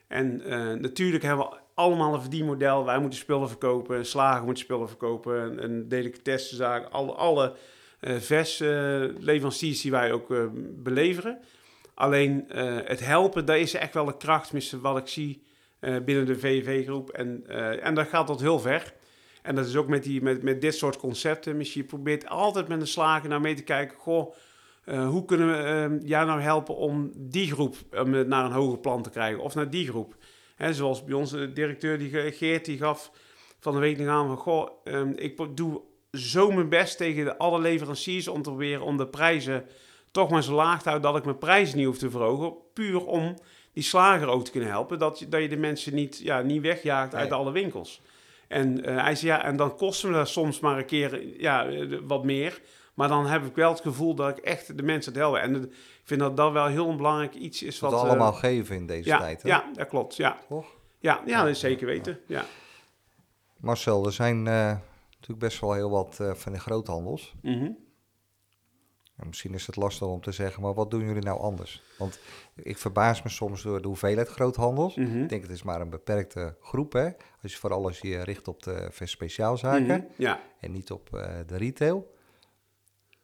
[0.06, 0.42] En
[0.80, 2.84] natuurlijk hebben we allemaal een verdienmodel.
[2.84, 7.54] Wij moeten spullen verkopen, een slager moet spullen verkopen, een, een delicatessenzaak, alle, alle
[8.00, 10.26] eh VES-leveranciers die wij ook
[10.82, 11.38] beleveren.
[11.98, 15.42] Alleen eh, het helpen, daar is echt wel een kracht, wat ik zie
[15.80, 17.10] eh, binnen de VV-groep.
[17.10, 18.94] En, eh, en dat gaat tot heel ver.
[19.42, 21.56] En dat is ook met, die, met, met dit soort concepten.
[21.56, 23.96] Misschien je probeert altijd met een slager naar mee te kijken.
[23.96, 24.34] Goh,
[24.84, 27.76] hoe kunnen we eh, jou nou helpen om die groep
[28.26, 29.40] naar een hoger plan te krijgen?
[29.40, 30.16] Of naar die groep?
[30.56, 33.10] Hè, zoals bij ons de directeur, die, ge- Geert, die gaf
[33.60, 34.36] van de week nog aan van...
[34.36, 35.80] Goh, ehm, ik doe
[36.12, 39.64] zo mijn best tegen de, alle leveranciers om te proberen om de prijzen
[40.18, 41.10] toch maar zo laag te houden...
[41.10, 42.54] dat ik mijn prijzen niet hoef te verhogen.
[42.72, 43.34] Puur om
[43.72, 44.98] die slager ook te kunnen helpen.
[44.98, 47.38] Dat, je- dat je de mensen niet, ja, niet wegjaagt uit Nee.
[47.38, 48.02] alle winkels.
[48.48, 51.66] En eh, hij zei, ja, en dan kosten we dat soms maar een keer ja,
[51.66, 52.60] eh, wat meer.
[52.94, 55.40] Maar dan heb ik wel het gevoel dat ik echt de mensen het helpen.
[55.40, 55.70] En ik
[56.04, 57.80] vind dat dat wel heel belangrijk iets is.
[57.80, 59.42] Wat, we eh, allemaal geven in deze ja, tijd.
[59.42, 59.48] Hè?
[59.48, 60.16] ja, dat klopt.
[60.16, 60.66] Ja, Toch?
[60.98, 62.20] ja, ja dat is zeker weten.
[62.26, 62.44] Ja.
[63.56, 67.34] Marcel, er zijn natuurlijk best wel heel wat van de groothandels.
[67.42, 67.70] Mhm.
[69.18, 71.82] En misschien is het lastig om te zeggen, maar wat doen jullie nou anders?
[71.98, 72.18] Want
[72.54, 74.94] ik verbaas me soms door de hoeveelheid groothandels.
[74.94, 75.22] Mhm.
[75.22, 77.10] Ik denk het is maar een beperkte groep, hè?
[77.42, 80.00] Als je vooral als je richt op de speciaalzaken Mhm.
[80.16, 82.14] Ja, en niet op eh, de retail.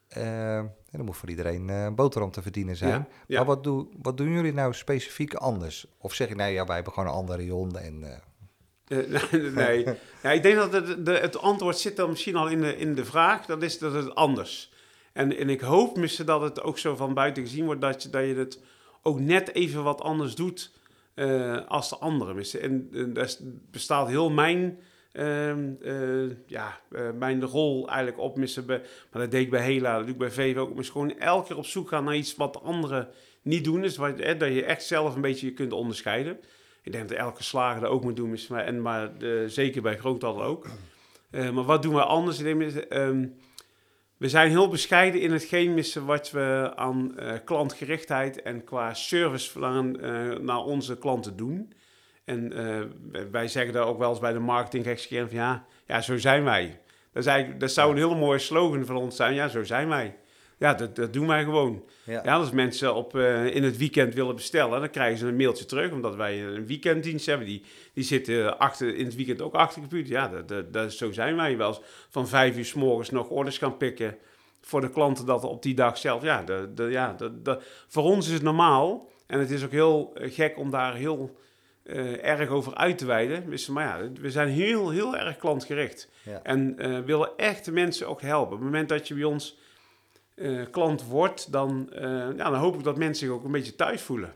[0.09, 2.91] Eh, en dan moet voor iedereen eh, een boterham te verdienen zijn.
[2.91, 3.37] Ja, ja.
[3.37, 5.87] Maar wat, doe, wat doen jullie nou specifiek anders?
[5.99, 7.99] Of zeg je, nou ja, wij hebben gewoon een andere ronde en...
[9.55, 9.85] nee.
[10.23, 12.95] Ja, ik denk dat het, de, het antwoord zit dan misschien al in de, in
[12.95, 13.47] de vraag.
[13.47, 14.73] Dat is dat het anders.
[15.15, 18.11] En, en ik hoop misschien dat het ook zo van buiten gezien wordt dat je,
[18.11, 18.61] dat je het
[19.03, 20.71] ook net even wat anders doet
[21.15, 22.37] eh, als de anderen.
[22.37, 22.61] Missen.
[22.61, 23.31] En, en daar
[23.71, 24.79] bestaat heel mijn,
[25.13, 28.37] ehm, eh, ja, eh, mijn rol eigenlijk op.
[28.37, 28.65] Missen.
[28.67, 30.75] Maar dat deed ik bij Hela, dat doe ik bij VV ook.
[30.75, 33.09] Maar gewoon elke keer op zoek gaan naar iets wat de anderen
[33.43, 33.81] niet doen.
[33.81, 36.39] Dus wat, eh, dat je echt zelf een beetje kunt onderscheiden.
[36.83, 39.11] Ik denk dat elke slager dat ook moet doen, maar, en maar
[39.47, 40.67] zeker bij groothandel ook.
[41.31, 42.39] Maar wat doen we anders?
[42.39, 43.27] Ik denk, ehm,
[44.25, 49.51] we zijn heel bescheiden in hetgeen missen wat we aan eh, klantgerichtheid en qua service
[49.51, 51.73] verlangen eh, naar onze klanten doen.
[52.25, 56.19] En eh, wij zeggen daar ook wel eens bij de marketing van ja, ja, zo
[56.19, 56.81] zijn wij.
[57.13, 59.35] Dat, is eigenlijk, dat zou een hele mooie slogan van ons zijn.
[59.35, 60.17] Ja, zo zijn wij.
[60.59, 61.85] Ja, dat, dat doen wij gewoon.
[62.05, 62.21] ja.
[62.25, 65.65] Ja, als mensen op, eh, in het weekend willen bestellen, dan krijgen ze een mailtje
[65.65, 65.93] terug.
[65.93, 67.47] Omdat wij een weekenddienst hebben.
[67.47, 67.63] Die,
[67.93, 70.13] die zitten achter, in het weekend ook achter de computer.
[70.13, 71.81] Ja, dat, dat, dat, zo zijn wij wel eens.
[72.11, 74.17] Van vijf uur s morgens nog orders gaan pikken
[74.61, 76.23] voor de klanten dat op die dag zelf.
[76.23, 79.11] Ja, dat, dat, ja dat, dat, voor ons is het normaal.
[79.27, 81.39] En het is ook heel eh, gek om daar heel
[81.83, 83.45] eh, erg over uit te wijden.
[83.71, 86.11] Maar ja, we zijn heel, heel erg klantgericht.
[86.23, 86.41] Ja.
[86.43, 88.53] En willen echt de mensen ook helpen.
[88.53, 89.63] Op het moment dat je bij ons
[90.35, 92.03] eh, klant wordt, dan, eh,
[92.37, 94.35] ja, dan hoop ik dat mensen zich ook een beetje thuis voelen.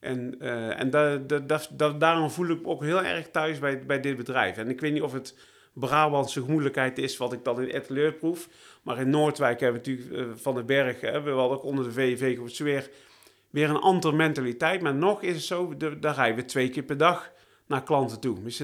[0.00, 3.58] En, eh, en da, da, da, da- daarom voel ik me ook heel erg thuis
[3.58, 4.56] bij, bij dit bedrijf.
[4.56, 5.34] En ik weet niet of het
[5.72, 8.48] Brabantse gemoedelijkheid is wat ik dan in Etteleur proef.
[8.82, 11.92] Maar in Noordwijk hebben we natuurlijk Van den Berg, hè, we hadden ook onder de
[11.92, 12.90] VV groep weer,
[13.50, 14.82] weer een andere mentaliteit.
[14.82, 17.30] Maar nog is het zo, de, daar rijden we twee keer per dag
[17.66, 18.42] naar klanten toe.
[18.42, 18.62] Dus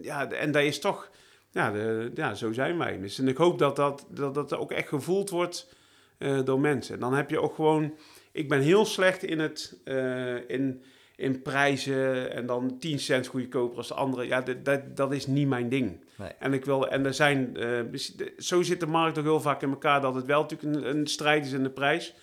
[0.00, 1.10] ja, en dat is toch,
[1.50, 2.98] ja, de, ja zo zijn wij.
[2.98, 5.76] Dus, en ik hoop dat dat, dat, dat ook echt gevoeld wordt
[6.18, 6.94] eh, door mensen.
[6.94, 7.94] En dan heb je ook gewoon,
[8.32, 10.82] ik ben heel slecht in het, eh, in,
[11.16, 14.26] in prijzen en dan 10 cent goedkoper als de andere.
[14.26, 16.04] Ja, dat, dat, dat is niet mijn ding.
[16.16, 16.30] Nee.
[16.38, 17.80] En ik wil, en er zijn, eh,
[18.38, 21.06] zo zit de markt ook heel vaak in elkaar dat het wel natuurlijk een, een
[21.06, 22.14] strijd is in de prijs.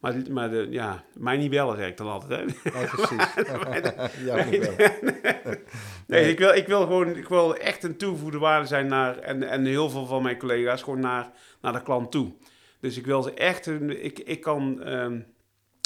[0.00, 2.40] Maar, maar de, ja, mij niet bellen, zeg ik dan altijd.
[2.40, 2.70] Hè?
[2.70, 3.34] Nee, precies.
[4.26, 4.60] ja, nee.
[6.06, 9.42] Nee, ik wil, ik wil gewoon ik wil echt een toegevoegde waarde zijn naar, en,
[9.42, 11.30] en heel veel van mijn collega's, gewoon naar,
[11.60, 12.32] naar de klant toe.
[12.80, 15.20] Dus ik wil ze echt, ik, ik kan, ehm,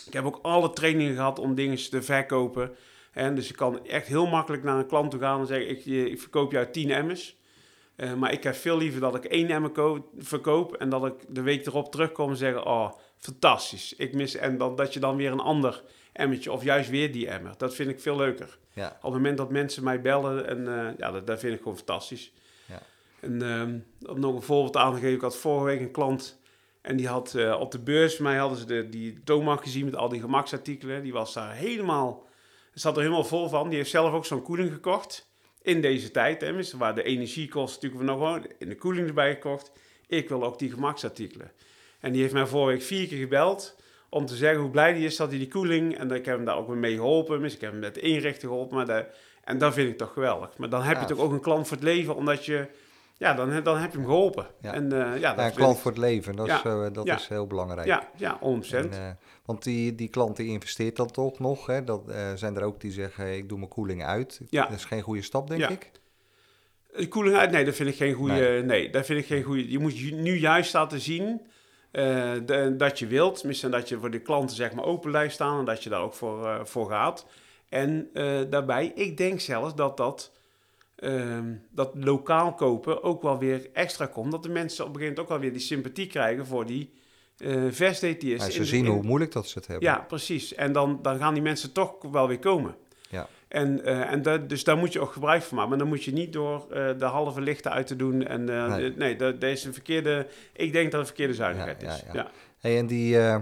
[0.06, 2.74] ik heb ook alle trainingen gehad om dingen te verkopen.
[3.12, 5.84] En dus ik kan echt heel makkelijk naar een klant toe gaan en zeggen, ik,
[5.84, 7.36] ik verkoop jou 10 emmers.
[7.96, 11.14] Eh, maar ik heb veel liever dat ik één emmer ko- verkoop en dat ik
[11.28, 13.94] de week erop terugkom en zeg, oh, fantastisch.
[13.96, 17.28] Ik mis, en dan, dat je dan weer een ander emmertje of juist weer die
[17.28, 17.54] emmer.
[17.56, 18.58] Dat vind ik veel leuker.
[18.72, 18.86] Ja.
[18.96, 21.76] Op het moment dat mensen mij bellen, en eh, ja, dat, dat vind ik gewoon
[21.76, 22.32] fantastisch.
[22.66, 22.82] Ja.
[23.20, 23.78] En ehm,
[24.12, 26.40] om nog een voorbeeld aan te geven, ik had vorige week een klant
[26.82, 29.96] en die had eh, op de beurs, mij hadden ze de, die toonbank gezien met
[29.96, 31.02] al die gemaksartikelen.
[31.02, 32.26] Die was daar helemaal,
[32.74, 33.68] zat er helemaal vol van.
[33.68, 35.30] Die heeft zelf ook zo'n koeling gekocht
[35.62, 36.40] in deze tijd.
[36.40, 39.72] Hè, dus waar de energiekosten natuurlijk nog gewoon in de koeling erbij gekocht.
[40.06, 41.52] Ik wil ook die gemaksartikelen.
[42.00, 43.76] En die heeft mij vorige week vier keer gebeld
[44.08, 45.98] om te zeggen hoe blij die is dat hij die koeling...
[45.98, 47.40] En ik heb hem daar ook mee geholpen.
[47.40, 48.86] Dus ik heb hem met inrichten geholpen.
[48.86, 49.06] Maar
[49.44, 50.56] en dat vind ik toch geweldig.
[50.56, 51.06] Maar dan heb je Ja.
[51.06, 52.66] toch ook een klant voor het leven, omdat je...
[53.22, 54.46] Ja, dan, dan heb je hem geholpen.
[54.60, 54.72] Ja.
[54.74, 56.56] En, eh, ja, dat Ja, klant voor het leven, dat, Ja.
[56.56, 57.14] is, eh, dat Ja.
[57.14, 57.86] is heel belangrijk.
[57.86, 58.94] Ja, ja 100%.
[58.94, 59.10] En, eh,
[59.44, 61.66] want die, die klant die investeert dan toch nog.
[61.66, 61.84] Hè?
[61.84, 62.02] Dat,
[62.34, 64.40] zijn er ook die zeggen, ik doe mijn koeling uit.
[64.50, 65.90] Dat is geen goede stap, denk ik.
[66.96, 68.34] De koeling uit, nee, dat vind ik geen goede.
[68.34, 68.62] Nee.
[68.62, 69.70] Nee, dat vind ik geen goede.
[69.70, 71.40] Je moet nu juist laten zien
[71.90, 73.44] de- dat je wilt.
[73.44, 76.00] Misschien dat je voor de klanten zeg maar open blijft staan en dat je daar
[76.02, 77.26] ook voor, voor gaat.
[77.68, 78.08] En
[78.50, 80.32] daarbij, ik denk zelfs dat dat,
[81.02, 84.30] ehm, dat lokaal kopen ook wel weer extra komt.
[84.32, 86.92] Dat de mensen op een gegeven moment ook wel weer die sympathie krijgen voor die
[87.38, 88.40] eh versdetiërs.
[88.40, 89.88] Maar ze zien in- hoe moeilijk dat ze het hebben.
[89.88, 90.54] Ja, precies.
[90.54, 92.74] En dan, dan gaan die mensen toch wel weer komen.
[93.10, 93.28] Ja.
[93.48, 95.70] En, eh, en dat, dus daar moet je ook gebruik van maken.
[95.70, 98.26] Maar dan moet je niet door eh, de halve lichten uit te doen.
[98.26, 98.80] En, eh, Nee.
[98.80, 100.26] nee, nee dat, dat is een verkeerde...
[100.52, 102.02] Ik denk dat het een verkeerde zuinigheid Ja, is.
[102.06, 102.12] ja.
[102.12, 102.30] Ja.
[102.58, 103.40] Hey, en die, eh,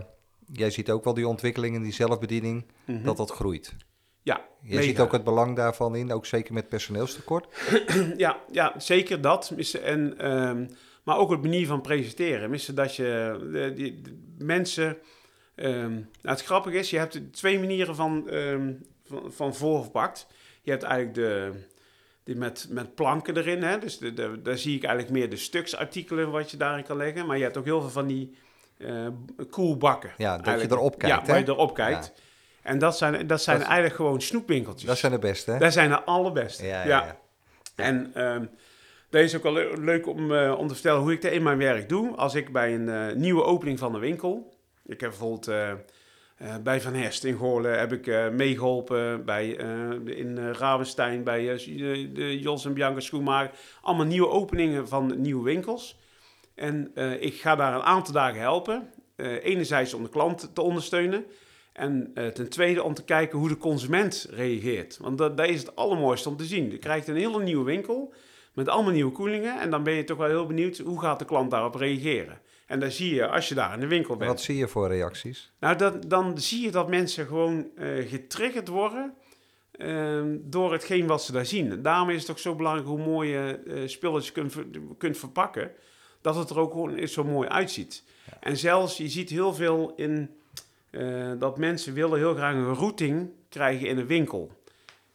[0.52, 3.02] jij ziet ook wel die ontwikkeling in die zelfbediening, Mhm.
[3.04, 3.74] dat dat groeit.
[4.30, 4.82] Ja, Je mega.
[4.82, 7.46] ziet ook het belang daarvan in, ook zeker met personeelstekort.
[8.16, 9.52] ja, ja, zeker dat.
[9.82, 10.66] En, ehm,
[11.04, 12.50] maar ook het manier van presenteren.
[12.50, 14.00] Missen dat je de, die,
[14.36, 14.96] de mensen...
[15.54, 16.04] ehm, nou,
[16.36, 18.72] het grappige is, je hebt twee manieren van, ehm,
[19.04, 20.26] van, van voorverpakt.
[20.62, 21.52] Je hebt eigenlijk de,
[22.24, 23.62] die met, met planken erin.
[23.62, 23.78] Hè?
[23.78, 27.26] Dus de, de, daar zie ik eigenlijk meer de stuksartikelen wat je daarin kan leggen.
[27.26, 28.34] Maar je hebt ook heel veel van die
[28.78, 29.06] eh
[29.50, 30.12] koelbakken.
[30.16, 32.12] Ja, dat je erop kijkt, Ja, waar je erop kijkt.
[32.62, 34.88] En dat zijn, dat zijn Dat- eigenlijk gewoon snoepwinkeltjes.
[34.88, 35.58] Dat zijn de beste, hè?
[35.58, 36.66] Dat zijn de allerbeste.
[36.66, 37.16] Ja, ja, ja.
[37.76, 38.44] En ehm
[39.10, 41.42] dat is ook wel le- leuk om, eh, om te vertellen hoe ik dat in
[41.42, 42.16] mijn werk doe.
[42.16, 44.54] Als ik bij een eh, nieuwe opening van een winkel...
[44.86, 45.72] Ik heb bijvoorbeeld eh,
[46.62, 49.24] bij Van Hest in Goorlen heb ik eh, meegeholpen.
[49.24, 49.48] Bij,
[50.04, 51.44] in Ravenstein, bij
[52.14, 53.58] de Jos en Bianca Schoenmaker.
[53.82, 55.98] Allemaal nieuwe openingen van nieuwe winkels.
[56.54, 58.90] En ik ga daar een aantal dagen helpen.
[59.42, 61.24] Enerzijds om de klant te ondersteunen.
[61.80, 64.98] En eh, ten tweede om te kijken hoe de consument reageert.
[65.00, 66.70] Want dat, dat is het allermooiste om te zien.
[66.70, 68.12] Je krijgt een hele nieuwe winkel
[68.54, 69.60] met allemaal nieuwe koelingen.
[69.60, 72.40] En dan ben je toch wel heel benieuwd hoe gaat de klant daarop reageren.
[72.66, 74.30] En dan zie je, als je daar in de winkel En bent...
[74.30, 75.52] Wat zie je voor reacties?
[75.60, 79.14] Nou, dat, dan zie je dat mensen gewoon eh, getriggerd worden
[79.72, 81.70] ehm, door hetgeen wat ze daar zien.
[81.70, 84.54] En daarom is het ook zo belangrijk hoe mooi je eh, spulletjes kunt,
[84.98, 85.70] kunt verpakken,
[86.20, 88.04] dat het er ook gewoon zo mooi uitziet.
[88.40, 90.30] En zelfs, je ziet heel veel in
[90.90, 94.50] eh, dat mensen willen heel graag een routing krijgen in een winkel.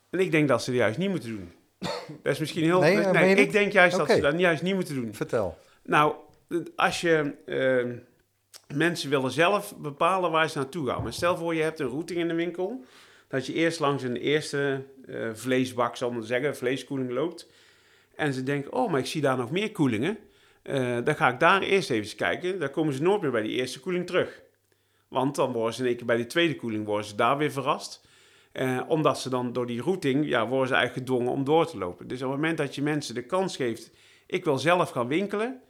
[0.10, 1.52] En ik denk dat ze dat juist niet moeten doen.
[2.24, 2.80] Dat is misschien heel...
[2.80, 5.14] Nee, eh, ik denk juist dat ze dat juist niet moeten doen.
[5.14, 5.58] Vertel.
[5.84, 6.16] Nou,
[6.76, 7.34] als je...
[7.46, 7.92] eh,
[8.76, 11.04] mensen willen zelf bepalen waar ze naartoe gaan.
[11.04, 12.86] Maar stel voor, je hebt een routing in de winkel.
[13.28, 17.50] Dat je eerst langs een eerste eh, vleesbak, zal ik maar zeggen, vleeskoeling loopt.
[18.16, 20.18] En ze denken, oh, maar ik zie daar nog meer koelingen.
[21.04, 22.60] Dan ga ik daar eerst even kijken.
[22.60, 24.42] Dan komen ze nooit meer bij die eerste koeling terug.
[25.16, 27.52] Want dan worden ze in één keer bij die tweede koeling worden ze daar weer
[27.52, 28.08] verrast.
[28.52, 31.78] Eh, omdat ze dan door die routing, ja, worden ze eigenlijk gedwongen om door te
[31.78, 32.08] lopen.
[32.08, 33.92] Dus op het moment dat je mensen de kans geeft,
[34.28, 35.62] ik wil zelf gaan winkelen,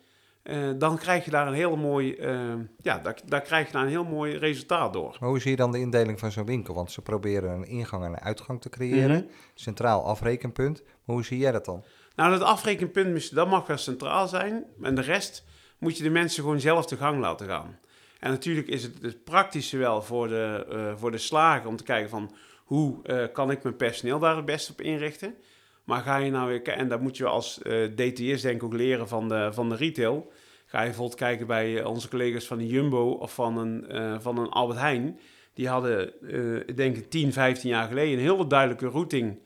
[0.43, 3.81] eh, dan krijg je daar een heel mooi, eh, ja, daar, daar krijg je daar
[3.81, 5.17] een heel mooi resultaat door.
[5.19, 6.73] Maar hoe zie je dan de indeling van zo'n winkel?
[6.73, 9.17] Want ze proberen een ingang en een uitgang te creëren.
[9.17, 9.33] Mhm.
[9.53, 10.83] Centraal afrekenpunt.
[10.83, 11.83] Maar hoe zie jij dat dan?
[12.15, 14.65] Nou, dat afrekenpunt, dat mag wel centraal zijn.
[14.81, 15.43] En de rest
[15.77, 17.79] moet je de mensen gewoon zelf de gang laten gaan.
[18.25, 21.83] En natuurlijk is het het praktische wel voor de, eh, voor de slager om te
[21.83, 25.35] kijken van hoe eh, kan ik mijn personeel daar het beste op inrichten.
[25.83, 28.73] Maar ga je nou weer, en dat moet je als eh DTS denk ik ook
[28.73, 30.31] leren van de, van de retail.
[30.65, 34.49] Ga je bijvoorbeeld kijken bij onze collega's van de Jumbo of van een, van een
[34.49, 35.19] Albert Heijn.
[35.53, 36.13] Die hadden,
[36.75, 39.39] denk ik 10, 15 jaar geleden een hele duidelijke routing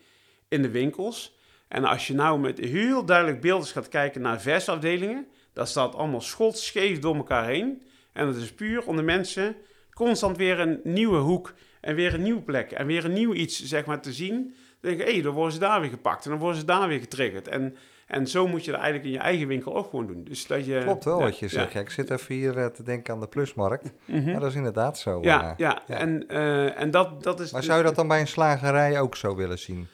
[0.48, 1.38] in de winkels.
[1.68, 6.22] En als je nou met heel duidelijk beelden gaat kijken naar versafdelingen, dat staat allemaal
[6.22, 7.82] schotscheef door elkaar heen.
[8.20, 9.56] En dat is puur om de mensen
[9.94, 13.64] constant weer een nieuwe hoek en weer een nieuwe plek en weer een nieuw iets
[13.66, 14.56] zeg maar, te zien.
[14.82, 16.88] Dan denk je, hé, dan worden ze daar weer gepakt en dan worden ze daar
[16.88, 17.48] weer getriggerd.
[17.48, 17.76] En,
[18.08, 20.24] En zo moet je dat eigenlijk in je eigen winkel ook gewoon doen.
[20.24, 21.74] Dus dat je, Klopt wel ja, wat je zegt.
[21.74, 23.92] Ja, ik zit even hier eh, te denken aan de plusmarkt.
[24.06, 24.30] Mhm.
[24.30, 25.20] Ja, dat is inderdaad zo.
[25.22, 25.54] ja, eh.
[25.58, 25.98] ja, ja.
[25.98, 27.52] En, eh, en dat, dat is...
[27.52, 29.88] Maar zou je dat dan bij een slagerij ook zo willen zien?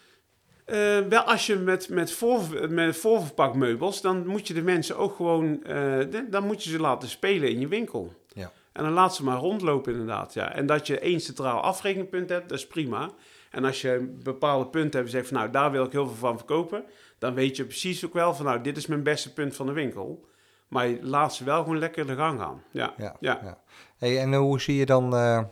[0.66, 5.16] Eh, wel, als je met, met, voor, met voorverpakmeubels, dan moet je de mensen ook
[5.16, 5.74] gewoon, eh,
[6.10, 8.14] de- dan moet je ze laten spelen in je winkel.
[8.34, 8.52] Ja.
[8.72, 10.54] En dan laat ze maar rondlopen inderdaad, ja.
[10.54, 13.10] En dat je één centraal afrekenpunt hebt, dat is prima.
[13.52, 16.16] En als je bepaalde punten hebt en zegt van, nou, daar wil ik heel veel
[16.16, 16.84] van verkopen,
[17.18, 19.72] dan weet je precies ook wel van, nou, dit is mijn beste punt van de
[19.74, 20.26] winkel.
[20.68, 22.64] Maar laat ze wel gewoon lekker de gang gaan.
[22.72, 23.16] Ja, Ja.
[23.20, 23.40] ja.
[23.44, 23.62] ja.
[23.98, 25.44] Hey, en hoe zie je dan eh,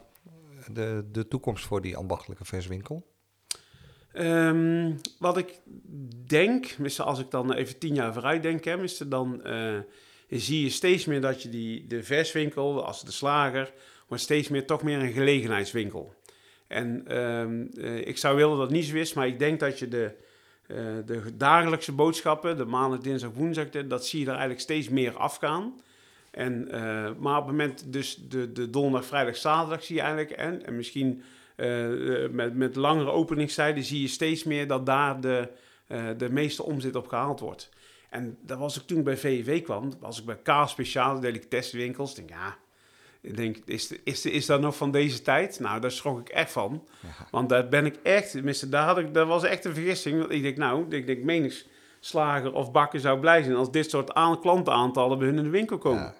[0.71, 3.05] de, de toekomst voor die ambachtelijke verswinkel?
[4.13, 5.59] Ehm, wat ik
[6.27, 9.77] denk, als ik dan even tien jaar vooruit denk, hè, dan eh,
[10.29, 13.71] zie je steeds meer dat je die, de verswinkel, als de slager,
[14.07, 16.13] wordt steeds meer toch meer een gelegenheidswinkel.
[16.67, 19.87] En ehm, eh, ik zou willen dat niet zo is, maar ik denk dat je
[19.87, 20.11] de,
[20.67, 25.17] eh, de dagelijkse boodschappen, de maandag, dinsdag, woensdag, dat zie je er eigenlijk steeds meer
[25.17, 25.81] afgaan.
[26.31, 26.67] En,
[27.19, 30.75] maar op het moment, dus de, de donderdag, vrijdag, zaterdag zie je eigenlijk, en, en
[30.75, 31.23] misschien
[31.55, 35.49] eh, eh, met, met langere openingstijden zie je steeds meer dat daar de,
[35.87, 37.69] eh, de meeste omzet op gehaald wordt.
[38.09, 42.09] En dat was ik toen ik bij VV kwam, was ik bij K speciale delicatessenwinkels.
[42.09, 42.57] Ik denk, ja,
[43.21, 45.59] ik denk, is, is, is dat nog van deze tijd?
[45.59, 46.87] Nou, daar schrok ik echt van.
[47.31, 50.19] Want daar ben ik echt, tenminste, daar, had ik, dat was echt een vergissing.
[50.19, 51.65] Want ik denk, nou, ik denk, menig
[51.99, 55.49] slager of bakker zou blij zijn als dit soort aan, klantenaantallen bij hun in de
[55.49, 56.01] winkel komen.
[56.01, 56.15] Ja.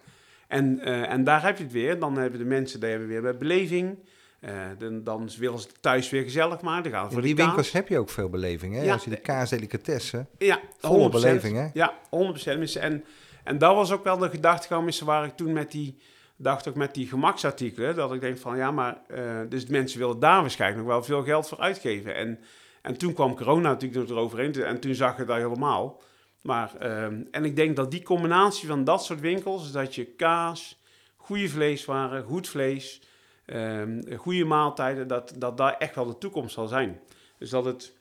[0.48, 2.00] En, en daar heb je het weer.
[2.00, 3.98] Dan hebben de mensen, die hebben weer bij beleving.
[4.44, 6.92] Eh, dan, dan willen ze thuis weer gezellig maken.
[6.92, 7.46] Dan gaan ze In voor die de kaas.
[7.48, 8.82] winkels heb je ook veel beleving, hè?
[8.82, 8.94] Ja.
[8.94, 10.28] Als je de kaasdelicatessen...
[10.38, 11.12] Ja, Volle 100%.
[11.12, 11.68] beleving, hè?
[11.74, 12.58] Ja, 100%.
[12.58, 12.82] Missen.
[12.82, 13.04] En,
[13.44, 15.98] en dat was ook wel de gedachtegang missen waar ik toen met die,
[16.36, 20.20] dacht ook met die gemaksartikelen, dat ik denk van ja, maar eh, dus mensen willen
[20.20, 22.16] daar waarschijnlijk nog wel veel geld voor uitgeven.
[22.16, 22.40] En,
[22.82, 26.02] en toen kwam corona natuurlijk eroverheen en toen zag je dat helemaal.
[26.42, 30.82] Maar, ehm, en ik denk dat die combinatie van dat soort winkels, dat je kaas,
[31.16, 33.02] goede vleeswaren, goed vlees,
[33.46, 37.00] ehm, goede maaltijden, dat, dat daar echt wel de toekomst zal zijn.
[37.38, 37.94] Dus dat het,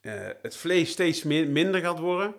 [0.00, 2.34] eh, het vlees steeds min- minder gaat worden,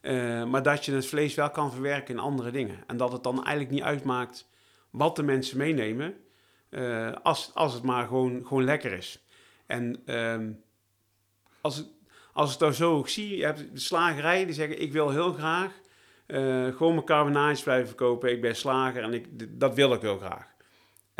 [0.00, 2.84] eh, maar dat je het vlees wel kan verwerken in andere dingen.
[2.86, 4.48] En dat het dan eigenlijk niet uitmaakt
[4.90, 6.14] wat de mensen meenemen,
[6.68, 9.24] eh, als, als het maar gewoon, gewoon lekker is.
[9.66, 10.52] En ehm,
[11.60, 11.88] als, het-
[12.32, 15.32] als ik het nou zo zie, je hebt de slagerijen die zeggen, ik wil heel
[15.32, 15.80] graag
[16.76, 18.30] gewoon mijn carbonages blijven verkopen.
[18.32, 19.26] Ik ben slager en ik,
[19.60, 20.51] dat wil ik heel graag.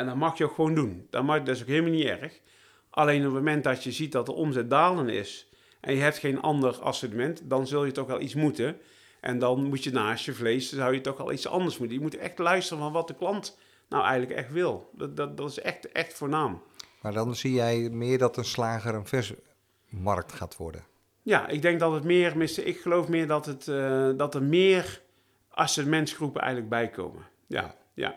[0.03, 1.07] En dat mag je ook gewoon doen.
[1.11, 2.41] Dat, mag, dat is ook helemaal niet erg.
[2.91, 5.49] Alleen op het moment dat je ziet dat de omzet dalen is
[5.81, 8.77] en je hebt geen ander assortiment, dan zul je toch wel iets moeten.
[9.21, 11.97] En dan moet je naast je vlees, dan zou je toch wel iets anders moeten.
[11.97, 14.91] Je moet echt luisteren van wat de klant nou eigenlijk echt wil.
[14.93, 16.63] Dat, dat, dat is echt, echt voornaam.
[17.01, 20.85] Maar dan zie jij meer dat een slager een versmarkt gaat worden.
[21.23, 25.03] Ja, ik denk dat het meer, ik geloof meer dat, het, eh, dat er meer
[25.49, 27.27] assortimentsgroepen eigenlijk bijkomen.
[27.47, 28.17] Ja, ja.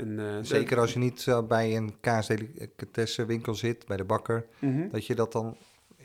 [0.00, 4.88] En, eh, Zeker als je niet eh, bij een kaasdelicatessenwinkel zit, bij de bakker, Mhm.
[4.90, 5.56] dat je dat dan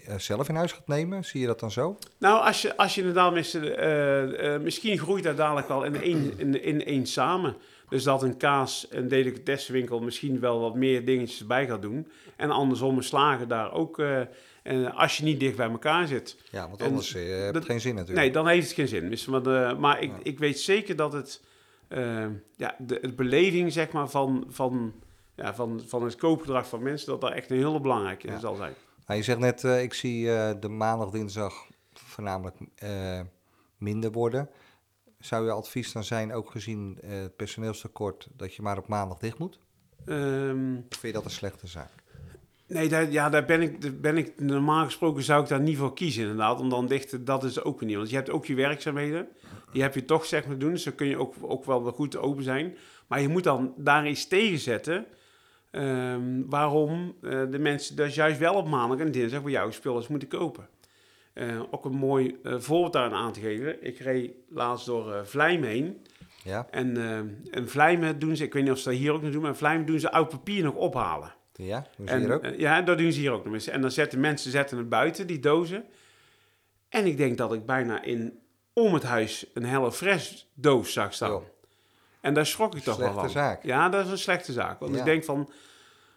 [0.06, 1.24] eh, zelf in huis gaat nemen.
[1.26, 1.98] Zie je dat dan zo?
[2.18, 6.64] Nou, als je, als je inderdaad eh, misschien groeit dat dadelijk wel in één, in,
[6.64, 7.56] in één samen.
[7.90, 12.08] Dus dat een kaas, een delicatessenwinkel misschien wel wat meer dingetjes bij gaat doen.
[12.36, 14.00] En andersom een slager daar ook,
[14.64, 16.38] en als je niet dicht bij elkaar zit.
[16.52, 18.20] Ja, want En anders heeft dat- het geen zin natuurlijk.
[18.26, 19.32] Nee, dan heeft het geen zin.
[19.32, 20.18] Maar de- maar ik, Ja.
[20.24, 21.42] ik weet zeker dat het,
[21.96, 24.94] eh, ja, de, de beleving zeg maar, van, van,
[25.36, 28.40] ja, van, van het koopgedrag van mensen, dat dat echt een hele belangrijke Ja.
[28.40, 28.74] zal zijn.
[29.06, 31.54] Nou, je zegt net, eh, ik zie eh, de maandag, dinsdag
[31.94, 33.22] voornamelijk eh,
[33.78, 34.50] minder worden.
[35.20, 39.38] Zou je advies dan zijn, ook gezien het personeelstekort, dat je maar op maandag dicht
[39.38, 39.60] moet?
[40.06, 41.92] Ehm, Of vind je dat een slechte zaak?
[42.68, 45.78] Nee, daar, ja, daar ben ik, daar ben ik, normaal gesproken zou ik daar niet
[45.78, 47.96] voor kiezen inderdaad, om dan dicht te, dat is ook niet.
[47.96, 49.28] Want je hebt ook je werkzaamheden,
[49.72, 52.18] die heb je toch zeg maar doen, dus dan kun je ook, ook wel goed
[52.18, 52.78] open zijn.
[53.08, 55.06] Maar je moet dan daar iets tegen zetten,
[55.72, 60.06] ehm, waarom eh, de mensen dus juist wel op maandag en dinsdag bij jou spullen
[60.10, 60.68] moeten kopen.
[61.34, 63.86] Eh, ook een mooi eh, voorbeeld daar aan te geven.
[63.86, 66.06] Ik reed laatst door Vlijmen heen.
[66.44, 66.68] Ja?
[66.72, 69.32] En, eh en Vlijmen doen ze, ik weet niet of ze dat hier ook nog
[69.32, 71.34] doen, maar Vlijmen doen ze oud papier nog ophalen.
[71.56, 71.86] Ja?
[71.98, 72.44] Hoe zie En, je er ook?
[72.44, 73.68] eh, ja, dat doen ze hier ook nog eens.
[73.68, 75.84] En dan zetten mensen zetten het buiten, die dozen.
[76.90, 78.40] En ik denk dat ik bijna in
[78.74, 81.42] om het huis een Hello Fresh doos zag staan.
[82.22, 83.30] En daar schrok ik toch wel Slechte van.
[83.30, 83.64] zaak.
[83.64, 84.80] Ja, dat is een slechte zaak.
[84.80, 85.00] Want Ja.
[85.00, 85.50] ik denk van...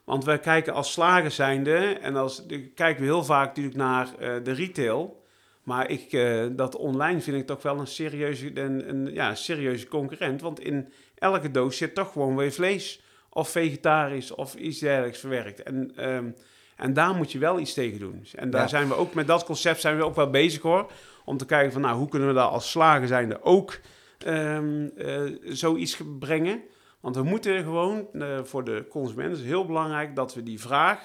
[0.05, 1.77] Want wij kijken als slagers zijnde...
[1.77, 2.43] En als,
[2.75, 5.23] kijken we heel vaak natuurlijk naar eh, de retail.
[5.63, 9.37] Maar ik, eh, dat online vind ik toch wel een serieuze, een, een, ja, een
[9.37, 10.41] serieuze concurrent.
[10.41, 13.03] Want in elke doos zit toch gewoon weer vlees.
[13.39, 15.63] Of vegetarisch of iets dergelijks verwerkt.
[15.63, 16.31] En, ehm,
[16.77, 18.27] En daar moet je wel iets tegen doen.
[18.35, 18.69] En daar Ja.
[18.69, 20.91] zijn we ook met dat concept zijn we ook wel bezig hoor.
[21.25, 23.79] Om te kijken van nou, hoe kunnen we daar als slager zijnde ook
[24.19, 26.61] ehm, eh, zoiets ge- brengen.
[27.01, 30.61] Want we moeten gewoon eh, voor de consument is het heel belangrijk dat we die
[30.61, 31.01] vraag,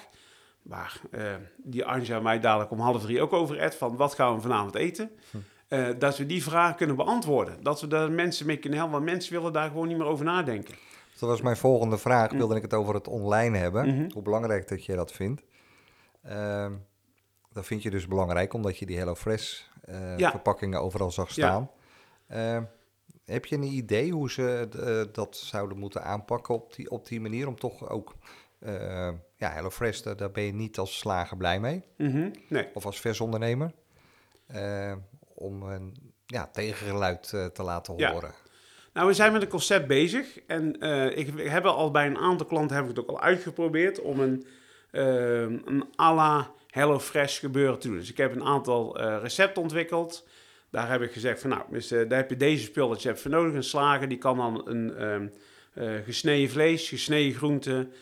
[0.62, 1.22] waar eh,
[1.56, 4.74] die Anja mij dadelijk om half drie ook over edt, van wat gaan we vanavond
[4.74, 5.10] eten,
[5.68, 7.62] eh, dat we die vraag kunnen beantwoorden.
[7.62, 10.24] Dat we daar mensen mee kunnen helpen, want mensen willen daar gewoon niet meer over
[10.24, 10.74] nadenken.
[11.24, 12.32] Dat was mijn volgende vraag.
[12.32, 13.86] Wilde ik het over het online hebben.
[13.86, 14.10] Mhm.
[14.12, 15.42] Hoe belangrijk dat je dat vindt.
[16.22, 16.72] Ehm,
[17.52, 19.60] dat vind je dus belangrijk, omdat je die HelloFresh
[20.16, 20.30] Ja.
[20.30, 21.70] verpakkingen overal zag staan.
[22.26, 22.62] Ehm,
[23.24, 24.68] heb je een idee hoe ze
[25.06, 27.46] eh, dat zouden moeten aanpakken op die, op die manier?
[27.48, 28.14] Om toch ook...
[28.58, 31.82] eh, ja, HelloFresh, daar, daar ben je niet als slager blij mee.
[31.96, 32.30] Mhm.
[32.48, 32.68] Nee.
[32.74, 33.72] Of als versondernemer.
[34.46, 34.92] Eh,
[35.34, 38.12] om een ja, tegengeluid te laten Ja.
[38.12, 38.32] horen.
[38.94, 40.40] Nou, we zijn met een concept bezig.
[40.46, 43.20] En eh, ik we hebben al bij een aantal klanten heb ik het ook al
[43.20, 44.46] uitgeprobeerd om een,
[44.90, 47.96] eh, een à la HelloFresh gebeuren te doen.
[47.96, 50.26] Dus ik heb een aantal eh, recepten ontwikkeld.
[50.70, 53.54] Daar heb ik gezegd van nou, dus, daar heb je deze spulletjes voor nodig.
[53.54, 55.26] Een slager die kan dan een ehm,
[55.72, 57.92] eh, gesneden vlees, gesneden groenten,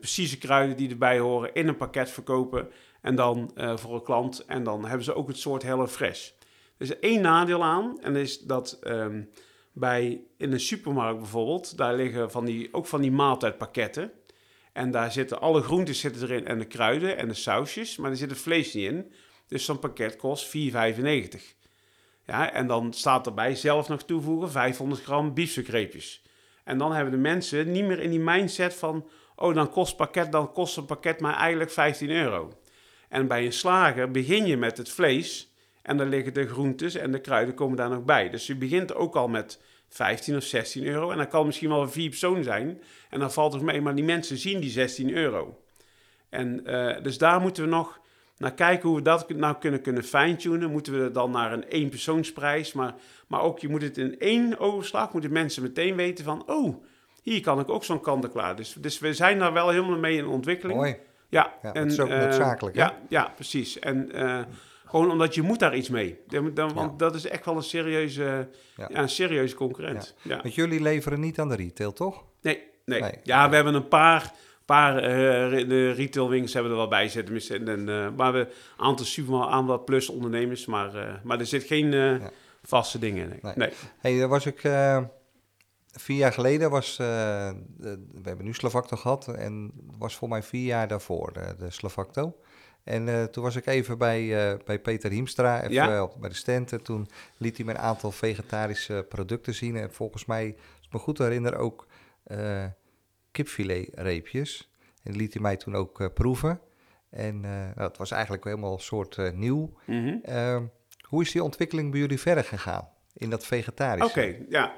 [0.00, 2.68] precieze kruiden die erbij horen in een pakket verkopen.
[3.00, 4.44] En dan voor een klant.
[4.46, 6.28] En dan hebben ze ook het soort HelloFresh.
[6.76, 7.98] Er is één nadeel aan.
[8.02, 9.22] En dat is dat ehm,
[9.72, 14.12] bij in een supermarkt bijvoorbeeld, daar liggen van die, ook van die maaltijdpakketten.
[14.72, 18.16] En daar zitten alle groentes zitten erin en de kruiden en de sausjes, maar er
[18.16, 19.12] zit het vlees niet in.
[19.46, 20.52] Dus zo'n pakket kost 4,95.
[22.26, 26.22] Ja, en dan staat erbij zelf nog toevoegen 500 gram biefstukreepjes.
[26.64, 30.32] En dan hebben de mensen niet meer in die mindset van, oh dan kost, pakket,
[30.32, 32.52] dan kost een pakket maar eigenlijk 15 euro.
[33.08, 35.49] En bij een slager begin je met het vlees
[35.82, 38.30] en dan liggen de groentes en de kruiden komen daar nog bij.
[38.30, 41.10] Dus je begint ook al met 15 of 16 euro.
[41.10, 42.82] En dat kan misschien wel vier personen zijn.
[43.10, 45.58] En dan valt het mee, maar die mensen zien die 16 euro.
[46.28, 48.00] En eh, dus daar moeten we nog
[48.36, 50.70] naar kijken hoe we dat nou kunnen, kunnen fine-tunen.
[50.70, 52.72] Moeten we dan naar een eenpersoonsprijs.
[52.72, 52.94] Maar,
[53.26, 56.42] maar ook, je moet het in één overslag, moeten mensen meteen weten van...
[56.46, 56.84] Oh,
[57.22, 58.56] hier kan ik ook zo'n kant-en-klaar.
[58.56, 60.78] Dus, dus we zijn daar wel helemaal mee in ontwikkeling.
[60.78, 60.96] Mooi.
[61.28, 62.76] Ja, Ja, en, dat is ook eh, noodzakelijk?
[62.76, 63.78] Ja, ja, precies.
[63.78, 64.40] En eh,
[64.90, 66.18] gewoon omdat je moet daar iets mee.
[66.26, 66.96] Dan, dan- want Ja.
[66.96, 68.22] dat is echt wel een serieuze,
[68.76, 68.86] Ja.
[68.88, 68.98] ja.
[68.98, 70.14] een serieuze concurrent.
[70.22, 70.40] Ja.
[70.42, 72.24] Want jullie leveren niet aan de retail, toch?
[72.42, 73.12] Nee, nee, Nee.
[73.22, 74.32] Ja, we hebben een paar,
[74.64, 77.36] paar eh, de retailwinkels hebben er wel bij zitten.
[77.50, 80.66] En, en, eh, maar we een aantal supermarkt, aantal plus ondernemers.
[80.66, 82.20] Maar, eh, maar er zit geen
[82.62, 83.28] vaste dingen in.
[83.28, 83.38] Nee.
[83.42, 83.52] Nee.
[83.68, 83.70] Nee.
[83.98, 84.60] Hey, daar was ik
[85.92, 90.88] vier jaar geleden was, we hebben nu Slavacto gehad en was voor mij vier jaar
[90.88, 92.32] daarvoor de, de.
[92.84, 96.08] En eh, toen was ik even bij, eh, bij Peter Hiemstra, even Ja.
[96.20, 96.72] bij de stand.
[96.72, 99.76] En toen liet hij me een aantal vegetarische producten zien.
[99.76, 101.86] En volgens mij, als ik me goed herinner, ook
[102.24, 102.64] eh
[103.32, 104.70] kipfiletreepjes.
[105.02, 106.60] En liet hij mij toen ook proeven.
[107.10, 109.72] En eh, nou, was eigenlijk helemaal een soort nieuw.
[109.86, 110.16] Mhm.
[110.22, 110.64] Ehm,
[111.00, 114.08] hoe is die ontwikkeling bij jullie verder gegaan in dat vegetarische?
[114.20, 114.74] Oké, ja.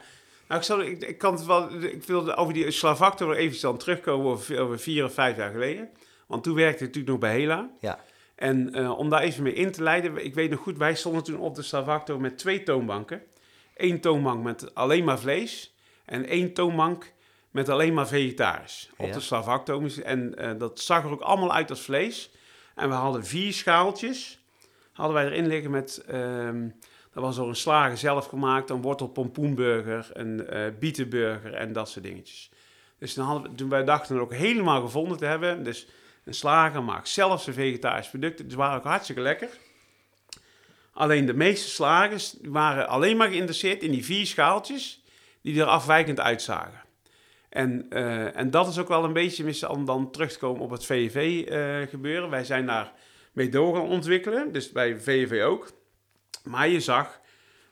[0.48, 3.60] Nou, ik, zal, ik, ik kan het wel, ik wilde over die Slavacto nog even
[3.60, 5.88] dan terugkomen over, over vier of vijf jaar geleden.
[6.32, 7.70] Want toen werkte ik natuurlijk nog bij Hela.
[7.80, 7.98] Ja,
[8.34, 11.22] En eh, om daar even mee in te leiden, ik weet nog goed, wij stonden
[11.22, 13.22] toen op de Slavacto met twee toonbanken.
[13.76, 15.74] Eén toonbank met alleen maar vlees
[16.04, 17.12] en één toonbank
[17.50, 19.12] met alleen maar vegetarisch op Ja.
[19.12, 19.86] de Slavacto.
[20.04, 22.30] En eh, dat zag er ook allemaal uit als vlees.
[22.74, 24.38] En we hadden vier schaaltjes,
[24.92, 26.68] hadden wij erin liggen met, ehm,
[27.12, 31.88] dat was door een slager zelf gemaakt, een wortel pompoenburger, een eh bietenburger en dat
[31.88, 32.50] soort dingetjes.
[32.98, 35.86] Dus dan hadden we, toen wij dachten het ook helemaal gevonden te hebben, dus
[36.24, 38.48] een slager maakt zelf zijn vegetarische producten.
[38.48, 39.48] Die waren ook hartstikke lekker.
[40.92, 45.04] Alleen de meeste slagers waren alleen maar geïnteresseerd in die vier schaaltjes
[45.42, 46.80] die er afwijkend uitzagen.
[47.48, 50.62] En, eh, en dat is ook wel een beetje mis- om dan terug te komen
[50.62, 52.30] op het VV eh, gebeuren.
[52.30, 52.92] Wij zijn daar
[53.32, 55.70] mee door gaan ontwikkelen, dus bij VV ook.
[56.44, 57.20] Maar je zag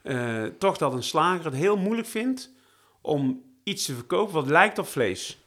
[0.02, 2.52] eh, toch dat een slager het heel moeilijk vindt
[3.00, 5.38] om iets te verkopen wat lijkt op vlees.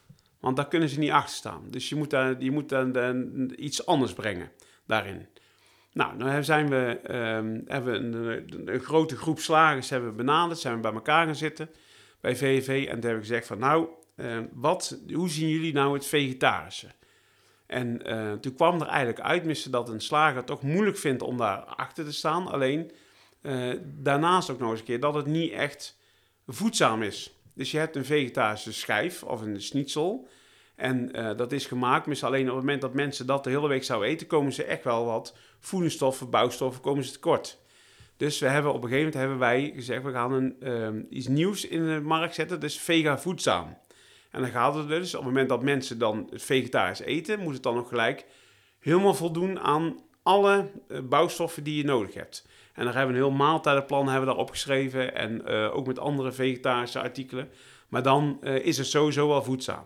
[0.44, 1.64] Want daar kunnen ze niet achter staan.
[1.70, 4.52] Dus je moet, daar, je moet dan, iets anders brengen
[4.86, 5.28] daarin.
[5.94, 10.60] Nou, dan zijn we, ehm, hebben we een, een, grote groep slagers hebben we benaderd,
[10.60, 11.70] zijn we bij elkaar gaan zitten
[12.22, 12.68] bij VV.
[12.68, 16.88] En toen hebben we gezegd van, nou, eh, wat, hoe zien jullie nou het vegetarische?
[17.66, 21.38] En eh, toen kwam er eigenlijk uit, missen dat een slager toch moeilijk vindt om
[21.38, 22.48] daar achter te staan.
[22.48, 22.92] Alleen
[23.42, 25.98] eh, daarnaast ook nog eens een keer dat het niet echt
[26.48, 27.33] voedzaam is.
[27.54, 30.28] Dus je hebt een vegetarische schijf of een schnitzel.
[30.76, 33.68] En eh, dat is gemaakt, maar alleen op het moment dat mensen dat de hele
[33.68, 37.62] week zouden eten, komen ze echt wel wat voedingsstoffen, bouwstoffen, komen ze tekort.
[38.18, 41.28] Dus we hebben op een gegeven moment hebben wij gezegd, we gaan een, ehm, iets
[41.28, 43.78] nieuws in de markt zetten, dus vega voedzaam.
[44.32, 47.54] En dan gaat het dus, op het moment dat mensen dan het vegetarisch eten, moet
[47.54, 48.26] het dan ook gelijk
[48.80, 52.48] helemaal voldoen aan alle eh, bouwstoffen die je nodig hebt.
[52.74, 55.16] En daar hebben we een heel maaltijdenplan hebben we daar opgeschreven.
[55.16, 57.50] En eh, ook met andere vegetarische artikelen.
[57.88, 59.84] Maar dan eh, is het sowieso wel voedzaam.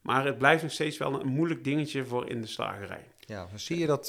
[0.00, 3.06] Maar het blijft nog steeds wel een moeilijk dingetje voor in de slagerij.
[3.18, 4.08] Ja, dan zie je dat...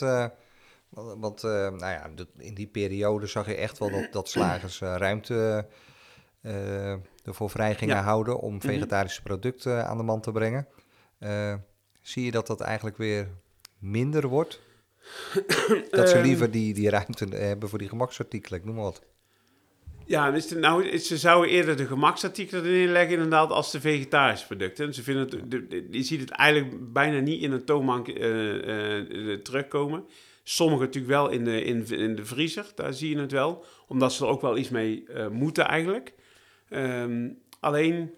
[0.90, 5.68] want nou ja, in die periode zag je echt wel dat, dat slagers ruimte
[7.24, 8.04] ervoor vrij gingen Ja.
[8.04, 10.68] houden om vegetarische producten aan de man te brengen.
[12.02, 13.28] Zie je dat dat eigenlijk weer
[13.78, 14.62] minder wordt?
[15.90, 16.26] Dat ze Ehm.
[16.26, 19.02] liever die, die ruimte hebben voor die gemaksartikelen, ik noem maar wat.
[20.06, 24.48] Ja, dus de- nou, ze zouden eerder de gemaksartikelen erin leggen inderdaad als de vegetarische
[24.48, 24.86] producten.
[24.86, 28.08] En Ze vinden het, de- de- je ziet het eigenlijk bijna niet in een toonbank
[28.08, 29.00] eh,
[29.32, 30.06] eh, terugkomen.
[30.44, 33.66] Sommige natuurlijk wel in de, in, in de vriezer, daar zie je het wel.
[33.88, 36.14] Omdat ze er ook wel iets mee eh, moeten eigenlijk.
[36.70, 37.30] Ehm,
[37.60, 38.12] alleen,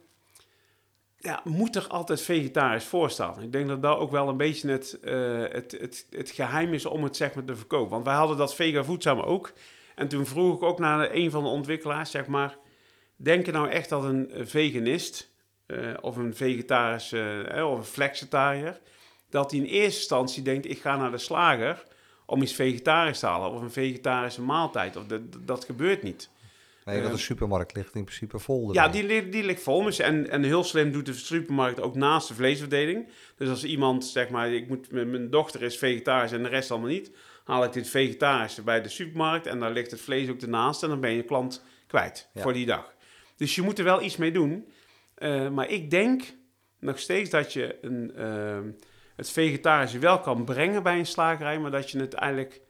[1.25, 3.41] ja, moet er altijd vegetarisch voor staan?
[3.41, 6.85] Ik denk dat dat ook wel een beetje het, eh, het, het, het geheim is
[6.85, 7.89] om het zeg maar te verkopen.
[7.89, 9.53] Want wij hadden dat vega voedzaam ook.
[9.95, 12.57] En toen vroeg ik ook naar een van de ontwikkelaars, zeg maar...
[13.17, 15.31] Denk je nou echt dat een veganist
[15.65, 18.79] eh, of een vegetarische eh, of een flexitariër...
[19.29, 21.83] dat hij in eerste instantie denkt, ik ga naar de slager
[22.25, 23.51] om iets vegetarisch te halen...
[23.51, 24.95] of een vegetarische maaltijd.
[24.95, 26.29] Of dat, dat gebeurt niet.
[26.85, 28.73] Nee, dat Eh, de supermarkt ligt in principe vol.
[28.73, 29.83] Ja, die, ligt- die ligt vol.
[29.83, 33.07] Dus En, en heel slim doet de supermarkt ook naast de vleesverdeling.
[33.37, 36.89] Dus als iemand, zeg maar, ik moet, mijn dochter is vegetarisch en de rest allemaal
[36.89, 37.11] niet,
[37.43, 40.89] haal ik dit vegetarische bij de supermarkt en dan ligt het vlees ook ernaast en
[40.89, 42.41] dan ben je klant kwijt Ja.
[42.41, 42.93] voor die dag.
[43.35, 44.67] Dus je moet er wel iets mee doen.
[45.15, 46.23] Eh, maar ik denk
[46.79, 48.71] nog steeds dat je een, ehm,
[49.15, 52.61] het vegetarische wel kan brengen bij een slagerij, maar dat je het eigenlijk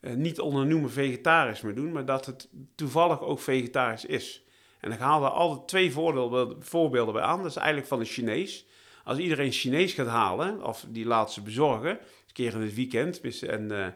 [0.00, 4.42] eh, niet onder noemen vegetarisch moet doen, maar dat het toevallig ook vegetarisch is.
[4.80, 7.42] En ik haal er altijd twee voorbeelden, bij aan.
[7.42, 8.66] Dat is eigenlijk van de Chinees.
[9.04, 13.42] Als iedereen Chinees gaat halen, of die laat ze bezorgen, een keer in het weekend,
[13.42, 13.86] en, eh,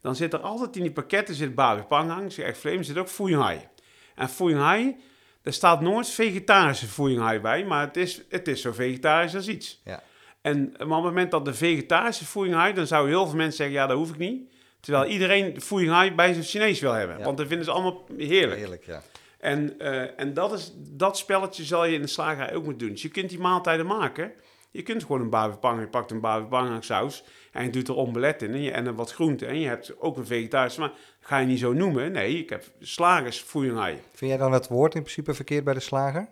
[0.00, 3.30] dan zit er altijd in die pakketten zit babi pangang, is echt vreemd, zit ook
[3.30, 3.68] hai.
[4.14, 4.96] En hai,
[5.42, 9.80] er staat nooit vegetarische hai bij, maar het is, het is zo vegetarisch als iets.
[9.84, 10.02] Ja.
[10.40, 13.76] En maar op het moment dat de vegetarische hai, dan zouden heel veel mensen zeggen,
[13.76, 14.50] ja, dat hoef ik niet.
[14.86, 18.60] Terwijl iedereen fui hai bij zijn Chinees wil hebben, want dat vinden ze allemaal heerlijk.
[18.60, 19.02] Heerlijk, ja.
[19.38, 22.90] En, eh, en dat, is, dat spelletje zal je in de slagerij ook moeten doen.
[22.90, 24.32] Dus je kunt die maaltijden maken.
[24.70, 28.42] Je kunt gewoon een barbepang, je pakt een barbepang saus en je doet er omelet
[28.42, 29.46] in en, je, en wat groente.
[29.46, 32.12] En je hebt ook een vegetarische, maar ga je niet zo noemen.
[32.12, 33.40] Nee, ik heb slagers.
[33.40, 36.28] Vind jij dan het woord in principe verkeerd bij de slager?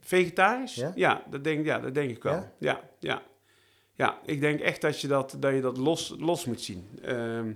[0.00, 0.74] Vegetarisch?
[0.74, 0.92] Ja?
[0.94, 2.32] Ja, dat, denk, ja dat denk ik wel.
[2.32, 2.52] Ja?
[2.58, 3.22] Ja, ja.
[3.94, 4.18] ja.
[4.24, 6.88] ik denk echt dat je dat, dat, je dat los, los moet zien.
[7.02, 7.52] Ehm,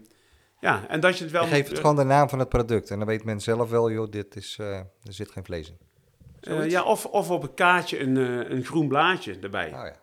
[0.60, 1.42] ja, en dat je het wel...
[1.42, 4.10] Moet- het gewoon de naam van het product en dan weet men zelf wel, joh,
[4.10, 5.78] dit is, eh, er zit geen vlees in.
[6.40, 9.66] eh, ja, of, of op een kaartje een, eh, een groen blaadje erbij.
[9.66, 9.96] Oh ja.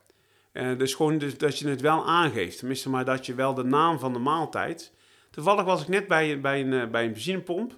[0.52, 2.58] Eh, dus gewoon dus dat je het wel aangeeft.
[2.58, 4.92] Tenminste, maar dat je wel de naam van de maaltijd.
[5.30, 7.78] Toevallig was ik net bij, bij, een, eh, bij een benzinepomp.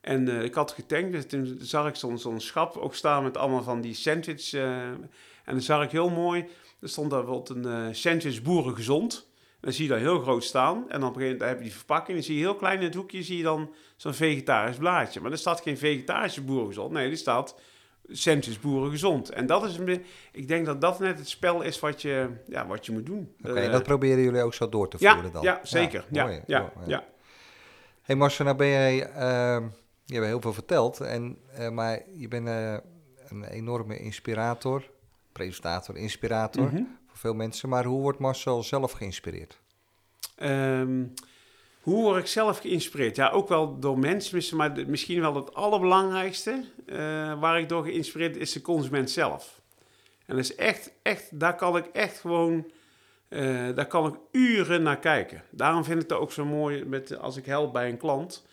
[0.00, 1.12] En eh, ik had getankt.
[1.12, 4.52] Dus toen zag ik zo'n zo'n schap ook staan met allemaal van die sandwich.
[4.52, 5.08] eh, en
[5.44, 6.46] dan zag ik heel mooi.
[6.80, 9.30] Er stond daar bijvoorbeeld een eh, sandwich boerengezond.
[9.62, 10.76] Dan zie je dat heel groot staan.
[10.90, 12.16] En dan op een gegeven moment heb je die verpakking.
[12.16, 15.20] Dan zie je heel klein in het hoekje zie je dan zo'n vegetarisch blaadje.
[15.20, 16.92] Maar er staat geen vegetarische boerengezond.
[16.92, 17.54] Nee, er staat
[18.08, 19.30] sandwich boerengezond.
[19.30, 22.66] En dat is een ik denk dat dat net het spel is wat je, ja,
[22.66, 23.34] wat je moet doen.
[23.44, 25.42] Oké, Eh, dat proberen jullie ook zo door te ja, voeren dan?
[25.42, 26.04] ja, zeker.
[26.10, 27.04] Ja, mooi, ja, mooi, ja,
[28.02, 29.64] hey Marcel, nou ben jij, ehm,
[30.04, 32.76] je hebt heel veel verteld, en, eh, maar je bent eh,
[33.28, 34.90] een enorme inspirator,
[35.32, 36.82] presentator, inspirator Mhm.
[37.12, 37.68] Voor veel mensen.
[37.68, 39.58] Maar hoe wordt Marcel zelf geïnspireerd?
[40.36, 41.04] Ehm,
[41.80, 43.16] hoe word ik zelf geïnspireerd?
[43.16, 46.96] Ja, ook wel door mensen, maar misschien wel het allerbelangrijkste eh,
[47.40, 49.60] waar ik door geïnspireerd is de consument zelf.
[50.26, 52.70] En is echt, echt, daar kan ik echt gewoon,
[53.28, 55.42] eh, daar kan ik uren naar kijken.
[55.50, 58.46] Daarom vind ik het ook zo mooi met, als ik help bij een klant,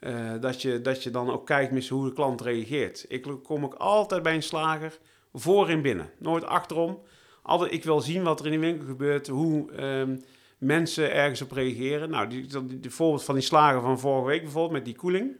[0.00, 3.04] eh, dat, je, dat je dan ook kijkt hoe de klant reageert.
[3.08, 4.98] Ik kom ook altijd bij een slager
[5.32, 7.02] voor en binnen, nooit achterom.
[7.46, 10.16] Altijd, ik wil zien wat er in de winkel gebeurt, hoe ehm,
[10.58, 12.10] mensen ergens op reageren.
[12.10, 15.36] Nou, die, die, die voorbeeld van die slager van vorige week bijvoorbeeld met die koeling.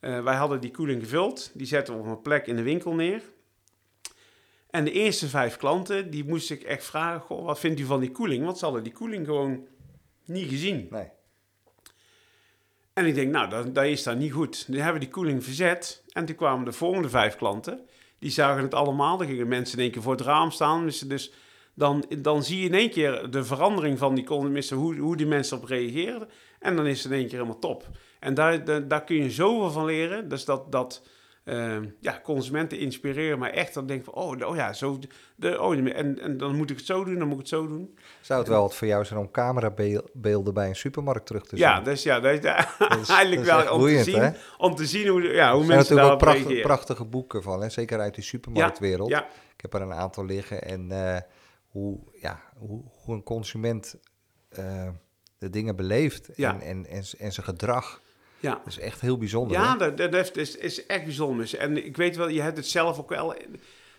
[0.00, 2.94] Eh, wij hadden die koeling gevuld, die zetten we op een plek in de winkel
[2.94, 3.22] neer.
[4.70, 8.00] En de eerste vijf klanten, die moest ik echt vragen, goh, wat vindt u van
[8.00, 8.44] die koeling?
[8.44, 9.66] Want ze hadden die koeling gewoon
[10.24, 10.86] niet gezien.
[10.90, 11.08] Nee.
[12.92, 14.64] En ik denk, nou, dat, dat is dan niet goed.
[14.68, 16.02] Nu hebben we die koeling verzet.
[16.08, 17.88] En toen kwamen de volgende vijf klanten.
[18.18, 19.16] Die zagen het allemaal.
[19.16, 20.84] Dan gingen mensen in één keer voor het raam staan.
[20.84, 21.32] Dus, dus
[21.74, 24.76] dan, dan zie je in één keer de verandering van die columnisten.
[24.76, 26.28] Hoe, hoe die mensen op reageerden.
[26.58, 27.86] En dan is het in één keer helemaal top.
[28.20, 30.28] En daar, daar, daar kun je zoveel van leren.
[30.28, 31.02] Dus dat, dat
[31.48, 34.98] ehm, ja, consumenten inspireren, maar echt dan denk van, oh, oh ja, zo,
[35.36, 37.66] de, oh, en, en dan moet ik het zo doen, dan moet ik het zo
[37.66, 37.98] doen.
[38.20, 41.58] Zou het wel wat voor jou zijn om camerabeelden bij een supermarkt terug te zien?
[41.66, 44.20] Ja, dus ja, dat is, Dat is- eigenlijk dat is wel om, boeiend, te zien,
[44.20, 44.30] hè?
[44.58, 47.60] om te zien hoe, ja, hoe Er zijn mensen natuurlijk daarop ook prachtige, boeken van,
[47.62, 47.68] hè?
[47.68, 49.08] zeker uit die supermarktwereld.
[49.10, 51.20] Ja, Ik heb er een aantal liggen en eh,
[51.68, 53.96] hoe, ja, hoe, hoe een consument
[54.48, 54.88] eh,
[55.38, 56.86] de dingen beleeft en, en,
[57.18, 58.00] en zijn gedrag.
[58.40, 58.50] Ja.
[58.50, 59.56] Dat is echt heel bijzonder.
[59.56, 60.08] Ja, hè?
[60.08, 61.58] dat, is, is echt bijzonder.
[61.58, 63.34] En ik weet wel, je hebt het zelf ook wel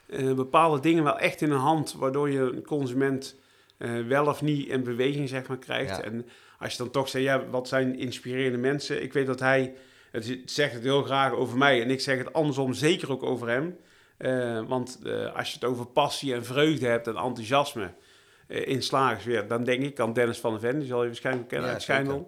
[0.10, 3.36] eh, bepaalde dingen wel echt in de hand, waardoor je een consument
[3.78, 5.98] eh, wel of niet in beweging zeg maar, krijgt.
[5.98, 6.02] Ja.
[6.02, 6.26] En
[6.60, 9.04] als je dan toch zegt, ja, wat zijn inspirerende mensen?
[9.04, 9.74] Ik weet dat hij,
[10.12, 13.48] het zegt het heel graag over mij en ik zeg het andersom zeker ook over
[13.48, 13.78] hem.
[14.18, 15.00] Eh, want
[15.36, 17.94] als je het over passie en vreugde hebt en enthousiasme
[18.48, 21.68] in slagersweer, dan denk ik aan Dennis van der Ven, die zal je waarschijnlijk kennen
[21.68, 22.26] Ja, uit zeker.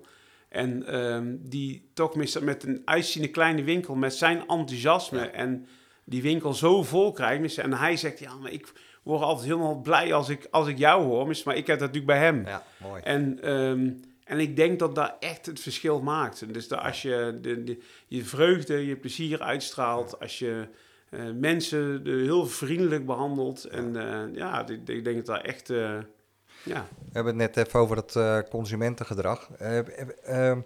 [0.52, 5.30] En ehm, die toch met, een uitziende kleine winkel, met zijn enthousiasme Ja.
[5.32, 5.68] en
[6.04, 7.58] die winkel zo vol krijgt.
[7.58, 8.72] En hij zegt, ja, maar ik
[9.04, 11.26] word altijd helemaal blij als ik, als ik jou hoor.
[11.46, 12.46] Maar ik heb dat natuurlijk bij hem.
[12.46, 13.02] Ja, mooi.
[13.02, 13.90] En, ehm,
[14.24, 16.42] en ik denk dat dat echt het verschil maakt.
[16.42, 20.68] En Dus dat als je de, de- je vreugde, je plezier uitstraalt, als je
[21.10, 23.64] eh, mensen de, heel vriendelijk behandelt.
[23.64, 25.70] En eh, ja, ik, ik denk dat dat echt...
[25.70, 25.98] eh,
[26.64, 26.88] ja.
[26.98, 29.50] We hebben het net even over het eh, consumentengedrag.
[29.52, 30.62] Eh, eh, ehm,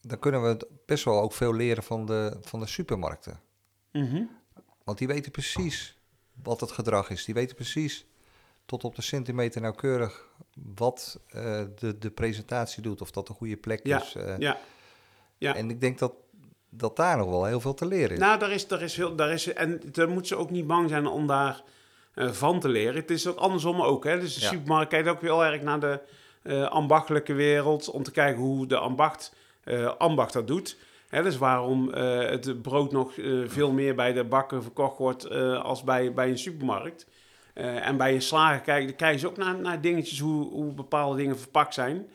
[0.00, 3.40] dan kunnen we best wel ook veel leren van de, van de supermarkten.
[3.92, 4.22] Mhm.
[4.84, 5.98] Want die weten precies
[6.42, 7.24] wat het gedrag is.
[7.24, 8.06] Die weten precies
[8.66, 10.28] tot op de centimeter nauwkeurig
[10.74, 13.00] wat eh, de, de presentatie doet.
[13.00, 14.14] Of dat een goede plek Ja, is.
[14.14, 14.38] eh.
[14.38, 14.58] ja.
[15.38, 15.54] ja.
[15.54, 16.12] En ik denk dat,
[16.70, 18.18] dat daar nog wel heel veel te leren is.
[18.18, 20.88] Nou, daar is, daar is heel, daar is, en daar moeten ze ook niet bang
[20.88, 21.62] zijn om daar
[22.16, 22.94] van te leren.
[22.94, 24.04] Het is ook andersom ook.
[24.04, 24.20] Hè?
[24.20, 24.46] Dus de Ja.
[24.48, 26.00] supermarkt kijkt ook heel erg naar de
[26.42, 27.90] eh, ambachtelijke wereld.
[27.90, 30.76] Om te kijken hoe de ambacht, eh, ambacht dat doet.
[31.08, 35.24] Hè, dus waarom eh, het brood nog eh, veel meer bij de bakker verkocht wordt
[35.24, 37.06] eh, als bij, bij een supermarkt.
[37.54, 41.16] Eh, en bij een slager kijken, kijken ze ook naar, naar dingetjes hoe, hoe bepaalde
[41.16, 42.06] dingen verpakt zijn.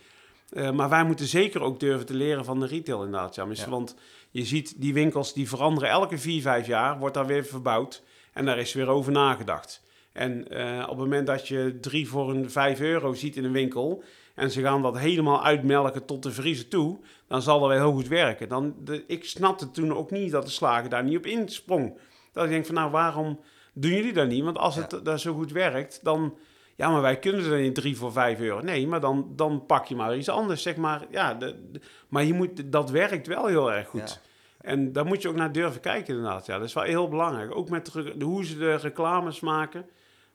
[0.49, 3.36] Eh, maar wij moeten zeker ook durven te leren van de retail inderdaad.
[3.36, 3.45] Ja.
[3.54, 3.70] Ja.
[3.70, 3.95] Want
[4.32, 8.04] je ziet die winkels die veranderen elke vier, vijf jaar, wordt daar weer verbouwd.
[8.34, 9.82] En daar is weer over nagedacht.
[10.14, 13.51] En eh, op het moment dat je drie voor een vijf euro ziet in een
[13.51, 14.03] winkel...
[14.36, 16.99] en ze gaan dat helemaal uitmelken tot de vriezer toe...
[17.28, 18.49] dan zal dat wel heel goed werken.
[18.49, 21.97] Dan, de, ik snapte toen ook niet dat de slager daar niet op insprong.
[22.32, 23.39] Dat ik denk van, nou, waarom
[23.74, 24.43] doen jullie dat niet?
[24.43, 26.38] Want als het daar zo goed werkt, dan...
[26.76, 28.59] Ja, maar wij kunnen er niet drie voor vijf euro.
[28.62, 31.05] Nee, maar dan, dan pak je maar iets anders, zeg maar.
[31.09, 34.20] Ja, de, de- maar je moet, dat werkt wel heel erg goed.
[34.22, 34.70] Ja.
[34.70, 36.45] En daar moet je ook naar durven kijken inderdaad.
[36.45, 37.55] Ja, dat is wel heel belangrijk.
[37.55, 39.86] Ook met de- hoe ze de reclames maken.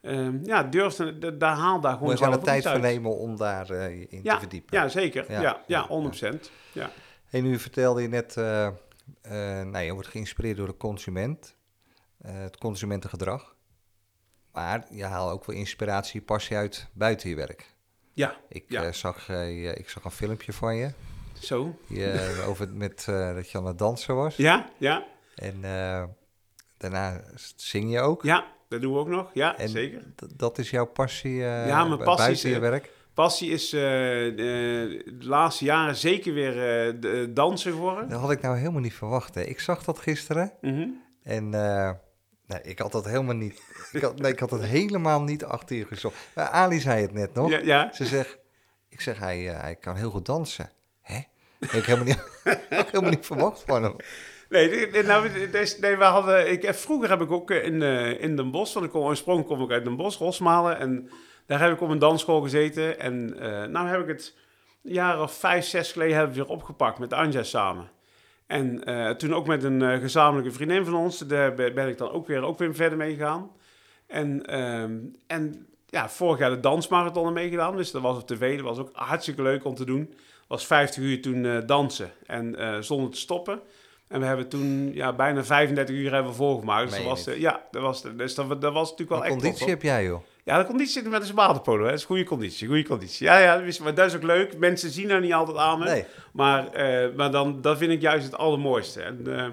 [0.06, 0.96] Ehm, ja, durf,
[1.38, 4.20] daar haal daar gewoon Moet je zelf de tijd voor nemen om daar eh, in
[4.22, 4.78] Ja, te verdiepen.
[4.78, 5.32] ja, zeker.
[5.32, 6.50] Ja, Ja, ja, ja, 100%.
[6.72, 6.90] Ja.
[7.26, 8.72] Hey, nu vertelde je net, eh, eh,
[9.66, 11.54] nou, je wordt geïnspireerd door de consument,
[12.22, 13.54] het consumentengedrag.
[14.52, 17.74] Maar je haalt ook wel inspiratie, passie uit buiten je werk.
[18.12, 18.92] Ja, Ik, Ja.
[18.92, 20.90] zag, ik zag een filmpje van je,
[21.40, 21.78] zo.
[21.86, 24.36] je over, met, dat je aan het dansen was.
[24.36, 25.04] Ja, ja,
[25.34, 25.60] En
[26.76, 27.20] daarna
[27.56, 28.22] zing je ook.
[28.22, 29.30] ja, dat doen we ook nog.
[29.34, 30.02] Ja, En zeker.
[30.36, 32.90] dat is jouw passie, eh, Ja, mijn passie buiten is, je eh, werk?
[33.14, 36.52] Passie is eh, de laatste jaren zeker weer
[37.00, 38.08] de- dansen geworden.
[38.08, 39.34] Dat had ik nou helemaal niet verwacht.
[39.34, 39.42] Hè.
[39.42, 40.88] Ik zag dat gisteren Mhm.
[41.22, 43.60] en nee, ik had dat helemaal niet.
[43.92, 46.16] Ik had, nee, ik had het helemaal niet achter je gezocht.
[46.34, 47.50] Ali zei het net nog.
[47.50, 47.90] Ja, ja.
[47.92, 48.38] Ze zegt,
[48.88, 50.70] ik zeg, hij, hij kan heel goed dansen.
[51.02, 51.18] Hè?
[51.60, 52.24] Ik helemaal niet,
[52.90, 53.96] helemaal niet verwacht van hem.
[54.48, 55.28] Nee, nou,
[55.80, 58.86] nee, we hadden, ik, vroeger heb ik ook eh, in, eh, in Den Bosch, want
[58.86, 60.78] ik kom oorspronkelijk kom ik uit Den Bosch, Rosmalen.
[60.78, 61.10] En
[61.46, 63.00] daar heb ik op een dansschool gezeten.
[63.00, 64.34] En eh nou heb ik het
[64.84, 67.90] een jaar of vijf, zes geleden hebben we weer opgepakt met Anja samen.
[68.46, 68.82] En
[69.18, 72.58] toen ook met een gezamenlijke vriendin van ons, daar ben ik dan ook weer, ook
[72.58, 73.50] weer verder mee gegaan.
[74.06, 78.64] En, ehm, en ja, vorig jaar de dansmarathon meegedaan, dus dat was op tv, dat
[78.64, 80.14] was ook hartstikke leuk om te doen.
[80.48, 83.60] was 50 uur toen dansen en zonder te stoppen.
[84.08, 86.88] En we hebben toen ja, bijna 35 uur hebben we volgemaakt.
[86.88, 89.40] Dus, dat was, de- ja, dat was, de- dus dat, dat was natuurlijk wel echt
[89.42, 90.22] conditie heb jij, joh?
[90.44, 91.82] Ja, de conditie met een waterpolo.
[91.84, 91.90] Hè.
[91.90, 93.26] Dat is goede conditie, goede conditie.
[93.26, 94.58] Ja, ja, dat is- maar dat is ook leuk.
[94.58, 95.84] Mensen zien dat niet altijd aan me.
[95.84, 96.04] Nee.
[96.32, 99.02] Maar, eh, maar dan, dat vind ik juist het allermooiste.
[99.02, 99.46] En eh,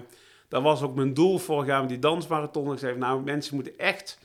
[0.48, 2.72] dat was ook mijn doel vorig jaar met die dansmarathon.
[2.72, 4.18] Ik zei, nou, mensen moeten echt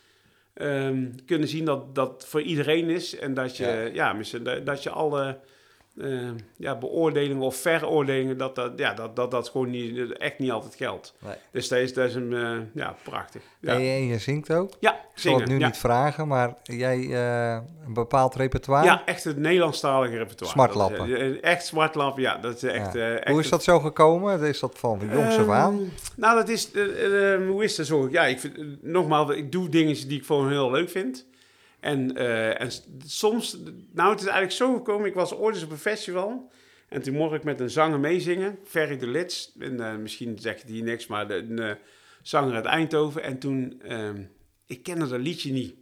[0.54, 3.16] ehm, kunnen zien dat dat voor iedereen is.
[3.18, 4.14] En dat je, Ja.
[4.14, 4.40] ja.
[4.44, 5.38] dat, dat je alle
[6.02, 10.52] eh, ja, beoordelingen of veroordelingen, dat dat, ja, dat, dat, dat gewoon niet, echt niet
[10.52, 11.14] altijd geldt.
[11.20, 11.36] Nee.
[11.52, 13.42] Dus dat is, dat is een, eh, ja, prachtig.
[13.60, 14.74] Ja, En, je, en je zingt ook?
[14.80, 15.48] ja Ik zal het zingen.
[15.48, 15.66] nu ja.
[15.66, 18.86] niet vragen, maar jij eh, een bepaald repertoire?
[18.86, 20.54] Ja, echt het Nederlandstalige repertoire.
[20.54, 21.10] Smartlappen.
[21.10, 22.38] Is, echt smartlappen, ja.
[22.38, 23.16] Dat is echt, Ja.
[23.16, 24.42] echt Hoe is dat zo gekomen?
[24.42, 25.74] Is dat van jongs af aan?
[25.74, 26.72] Ehm, nou, dat is,
[27.48, 28.08] hoe is dat zo?
[28.12, 31.28] Ja, ik vind, nogmaals, ik doe dingen die ik gewoon heel leuk vind.
[31.80, 32.72] En, eh, en
[33.06, 33.58] soms,
[33.92, 35.08] nou, het is eigenlijk zo gekomen.
[35.08, 36.52] Ik was ooit eens op een festival.
[36.90, 39.52] En toen mocht ik met een zanger meezingen, Ferry de Lits.
[39.60, 41.72] En, eh, misschien zegt hij niks, maar de, een eh,
[42.22, 43.24] zanger uit Eindhoven.
[43.24, 44.22] En toen, ehm,
[44.68, 45.74] ik kende dat liedje niet.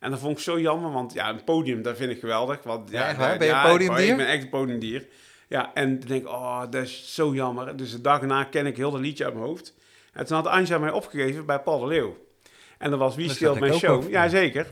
[0.00, 2.62] En dat vond ik zo jammer, want ja, een podium, dat vind ik geweldig.
[2.62, 3.38] Want, Ja, echt waar?
[3.38, 4.10] Ben je ja, een podiumdier?
[4.10, 5.06] Ik ben echt een podiumdier.
[5.48, 7.76] Ja, en toen denk ik, oh, dat is zo jammer.
[7.76, 9.74] Dus de dag erna ken ik heel dat liedje uit mijn hoofd.
[10.12, 12.16] En toen had Anja mij opgegeven bij Paul de Leeuw.
[12.78, 14.00] En dat was Wie ik mijn show?
[14.00, 14.10] wel.
[14.10, 14.66] Ja, zeker.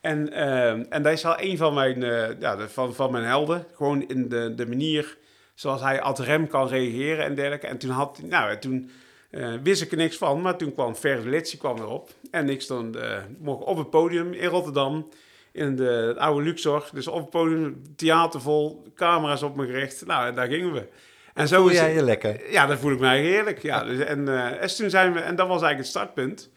[0.00, 3.66] En, ehm, en dat is al een van mijn, eh, ja, van, van mijn helden.
[3.74, 5.16] Gewoon in de, de manier
[5.54, 7.66] zoals hij ad rem kan reageren en dergelijke.
[7.66, 8.90] En toen, had, nou, en toen
[9.30, 12.10] eh, wist ik er niks van, maar toen kwam Fer de Litsie kwam erop.
[12.30, 15.08] En ik stond, eh, mocht op het podium in Rotterdam,
[15.52, 16.88] in de, het oude Luxor.
[16.92, 20.06] Dus op het podium, theater vol, camera's op me gericht.
[20.06, 20.86] Nou, en daar gingen we.
[21.34, 22.50] En zo Voel is jij het- je lekker?
[22.50, 23.62] ja, dat voel ik mij heerlijk.
[23.62, 24.28] Ja, dus, en,
[24.60, 26.50] en toen zijn we, en dat was eigenlijk het startpunt.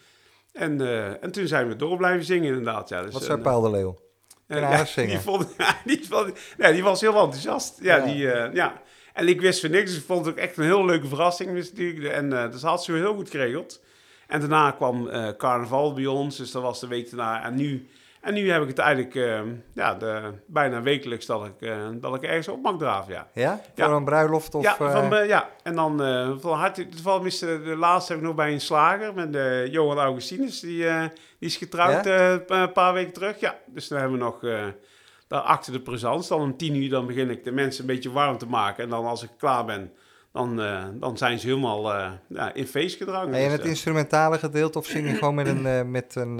[0.51, 2.89] En, eh, en toen zijn we door blijven zingen, inderdaad.
[2.89, 3.99] Ja, dus, Wat zei Paul de Leeuw?
[4.47, 5.05] eh, ja.
[5.05, 5.47] Die, vond,
[5.85, 7.77] die, vond, nee, die was heel enthousiast.
[7.81, 8.05] Ja, Ja.
[8.05, 8.81] Die, eh, ja.
[9.13, 11.53] En ik wist van niks, dus ik vond het ook echt een heel leuke verrassing.
[11.53, 12.13] Natuurlijk.
[12.13, 13.81] En dus had ze heel goed geregeld.
[14.27, 17.43] En daarna kwam carnaval bij ons, dus dat was de week daarna.
[17.43, 17.89] En nu,
[18.21, 19.41] en nu heb ik het eigenlijk eh,
[19.73, 23.27] ja, de, bijna wekelijks dat ik, eh, dat ik ergens op mag draven, ja.
[23.33, 23.61] Ja?
[23.75, 23.85] Ja.
[23.85, 24.63] Voor een bruiloft of...
[24.63, 25.97] ja, eh, van, eh, ja, en dan
[26.41, 26.89] van harte.
[26.89, 29.35] Toevallig de, de laatste heb ik nog bij een slager met
[29.71, 30.59] Johan Augustinus.
[30.59, 30.77] Die,
[31.39, 33.39] die is getrouwd een paar weken terug.
[33.39, 34.39] Ja, dus dan hebben we nog
[35.27, 36.29] daar achter de présence.
[36.29, 38.83] Dan om tien uur dan begin ik de mensen een beetje warm te maken.
[38.83, 39.91] En dan als ik klaar ben,
[40.31, 40.55] dan,
[40.99, 43.33] dan zijn ze helemaal eh, ja, in feestgedrang.
[43.33, 46.39] En je Dus, het instrumentale gedeelte of zing je gewoon met een, met een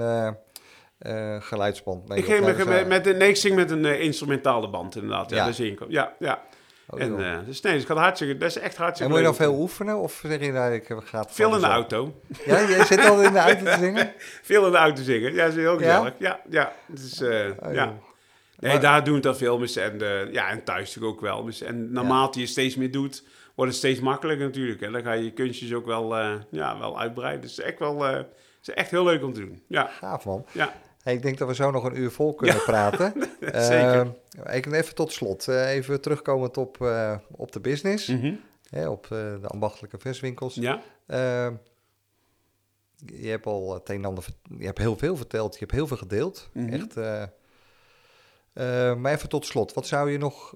[1.02, 2.10] eh, geluidsband?
[2.16, 5.30] ik, ging laten met, met, met, nee, ik zing met een eh, instrumentale band inderdaad.
[5.30, 5.64] Ja, Ja.
[5.64, 5.90] ik op.
[5.90, 6.42] Ja, ja.
[6.88, 9.26] Oh, en, eh, dus nee, dus had hartstikke, dat is echt en hartstikke moet je
[9.26, 12.20] dan veel oefenen of zeg je nou, ik ga het Veel in de auto.
[12.44, 14.12] Ja, jij zit al in de auto te zingen?
[14.42, 15.32] Veel in de auto zingen.
[15.34, 16.12] Ja, dat is heel gezellig.
[16.18, 16.72] Ja, ja.
[16.94, 17.84] Is, eh, Oh, ja.
[18.58, 19.58] Nee, Maar- daar doen we dat veel.
[19.58, 19.98] Dus, en,
[20.32, 21.44] ja, en thuis natuurlijk ook wel.
[21.44, 23.24] Dus, en naarmate je steeds meer doet,
[23.54, 24.80] wordt het steeds makkelijker natuurlijk.
[24.82, 26.16] En dan ga je je kunstjes ook wel,
[26.50, 27.40] ja, wel uitbreiden.
[27.40, 28.06] Dus het is echt wel
[28.62, 29.62] is echt heel leuk om te doen.
[29.68, 30.46] Ja, Gaaf man.
[30.52, 30.72] ja.
[31.02, 33.12] Hey, ik denk dat we zo nog een uur vol kunnen praten.
[33.40, 34.14] Zeker.
[34.42, 38.34] Eh, ik even tot slot, eh, even terugkomend op, eh, op de business, Mhm.
[38.88, 40.54] op de ambachtelijke verswinkels.
[40.54, 40.82] Ja.
[43.06, 44.24] Je hebt al het een en ander,
[44.58, 46.48] je hebt heel veel verteld, je hebt heel veel gedeeld.
[46.52, 46.72] Mhm.
[46.72, 46.94] Echt.
[48.98, 50.54] maar even tot slot, wat zou je nog,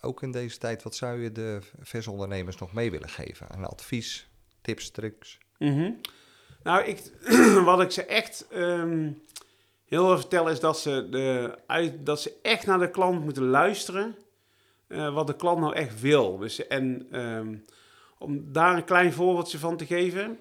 [0.00, 3.48] ook in deze tijd, wat zou je de versondernemers nog mee willen geven?
[3.50, 4.28] Aan advies,
[4.60, 5.38] tips, trucs?
[5.58, 5.90] Mhm.
[6.62, 7.02] Nou, ik,
[7.64, 9.10] wat ik ze echt ehm,
[9.88, 13.44] heel erg vertel is dat ze, de, uit, dat ze echt naar de klant moeten
[13.44, 14.16] luisteren.
[14.86, 16.38] eh, wat de klant nou echt wil.
[16.38, 17.56] Dus, en ehm,
[18.18, 20.38] om daar een klein voorbeeldje van te geven,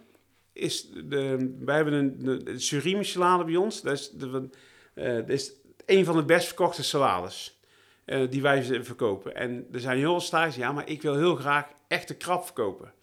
[0.53, 3.81] is de, wij hebben een, de surimi salade bij ons.
[3.81, 4.49] Dat is, de,
[4.93, 5.51] eh, dat is
[5.85, 7.59] een van de best verkochte salades
[8.05, 9.35] eh, die wij verkopen.
[9.35, 12.93] En er zijn heel veel stijgers, ja, maar ik wil heel graag echte krab verkopen.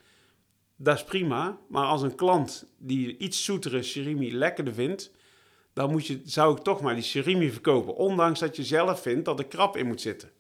[0.77, 5.11] Dat is prima, maar als een klant die iets zoetere surimi lekkerder vindt,
[5.75, 7.95] dan moet je, zou ik toch maar die surimi verkopen.
[7.95, 10.31] Ondanks dat je zelf vindt dat er krab in moet zitten.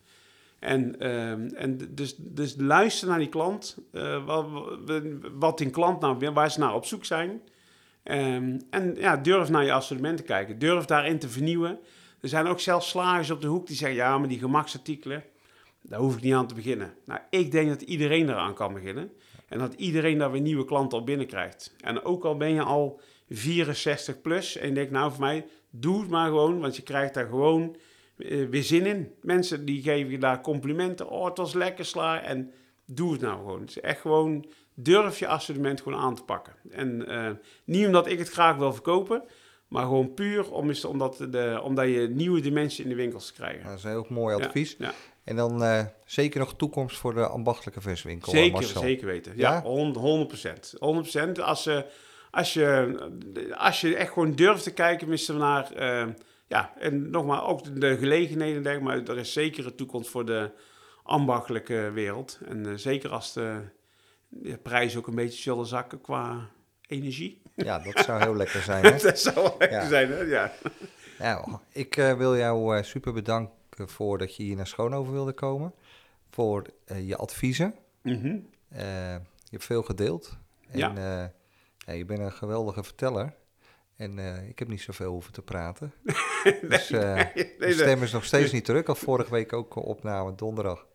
[0.59, 4.47] En, ehm, en dus, dus luister naar die klant, eh, wat,
[5.33, 7.43] wat die klant nou waar ze naar op zoek zijn.
[8.03, 10.59] Ehm, en ja, durf naar je assortiment te kijken.
[10.59, 11.79] Durf daarin te vernieuwen.
[12.21, 15.25] Er zijn ook zelfs slagers op de hoek die zeggen, ja, maar die gemaksartikelen,
[15.83, 16.95] daar hoef ik niet aan te beginnen.
[17.05, 19.13] Nou, ik denk dat iedereen eraan kan beginnen.
[19.49, 21.75] En dat iedereen daar weer nieuwe klanten op binnenkrijgt.
[21.81, 26.01] En ook al ben je al 64 plus en je denkt, nou voor mij, doe
[26.01, 27.77] het maar gewoon, want je krijgt daar gewoon
[28.19, 29.13] eh, weer zin in.
[29.23, 32.53] Mensen die geven je daar complimenten, oh het was lekker sla en
[32.87, 33.65] doe het nou gewoon.
[33.65, 36.53] Dus echt gewoon, durf je assortiment gewoon aan te pakken.
[36.71, 37.31] En eh,
[37.65, 39.23] niet omdat ik het graag wil verkopen,
[39.69, 43.33] maar gewoon puur om, is- omdat, de, omdat je nieuwe dimensie in de winkels te
[43.33, 43.65] krijgen.
[43.69, 44.77] Dat is een heel mooi advies.
[44.79, 44.93] Ja,
[45.25, 48.33] En dan eh, zeker nog toekomst voor de ambachtelijke verswinkel.
[48.33, 48.81] Zeker, Marcel.
[48.83, 49.33] zeker weten.
[49.37, 49.53] Ja?
[49.53, 50.75] Ja, hond- 100%.
[50.79, 51.41] 100%.
[51.41, 51.85] Als, je
[52.35, 52.97] als, je,
[53.57, 55.73] als je echt gewoon durft te kijken mister naar...
[55.73, 56.07] eh,
[56.47, 60.11] ja, en nogmaals, ook de, de gelegenheden, denk ik, maar er is zeker een toekomst
[60.11, 60.51] voor de
[61.03, 62.39] ambachtelijke wereld.
[62.49, 63.61] En eh, zeker als de,
[64.29, 66.49] de prijzen ook een beetje zullen zakken qua
[66.87, 67.43] energie.
[67.55, 68.85] Ja, dat zou heel lekker zijn.
[68.85, 68.99] Hè?
[68.99, 69.89] dat zou wel lekker Ja.
[69.89, 70.21] zijn, hè?
[70.21, 70.53] Ja.
[71.19, 75.75] Nou, ik eh, wil jou super bedanken voor dat je hier naar Schoonhoven wilde komen.
[76.31, 76.67] voor
[77.03, 77.75] je adviezen.
[78.03, 78.37] Mhm.
[78.69, 80.39] Je hebt veel gedeeld.
[80.71, 81.33] En Ja.
[81.87, 83.35] Eh, je bent een geweldige verteller.
[83.97, 85.93] En eh, ik heb niet zoveel hoeven te praten.
[86.69, 87.73] dus eh, de nee.
[87.73, 88.87] stem is nog steeds niet terug.
[88.87, 90.87] Al vorige week ook een opname, donderdag.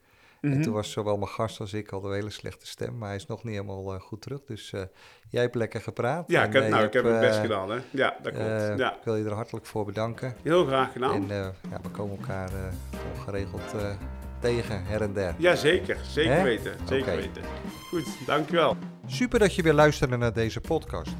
[0.41, 0.61] En Mhm.
[0.61, 2.97] toen was zowel mijn gast als ik al een hele slechte stem.
[2.97, 4.43] Maar hij is nog niet helemaal eh, goed terug.
[4.43, 4.81] Dus eh,
[5.29, 6.29] jij hebt lekker gepraat.
[6.29, 7.79] Ja, ik heb, eh, nou, ik heb mijn best eh, gedaan, hè.
[7.91, 8.47] Ja, dat klopt.
[8.49, 10.35] eh, ja, Ik wil je er hartelijk voor bedanken.
[10.43, 11.13] heel graag gedaan.
[11.13, 12.53] En eh, ja, we komen elkaar eh,
[12.91, 13.91] wel geregeld eh,
[14.39, 15.35] tegen, her en der.
[15.37, 15.97] Ja, zeker.
[16.09, 16.43] Zeker Hè?
[16.43, 16.73] weten.
[16.87, 17.21] Zeker Oké.
[17.21, 17.41] weten.
[17.89, 18.77] Goed, dankjewel.
[19.07, 21.11] Super dat je weer luisterde naar deze podcast.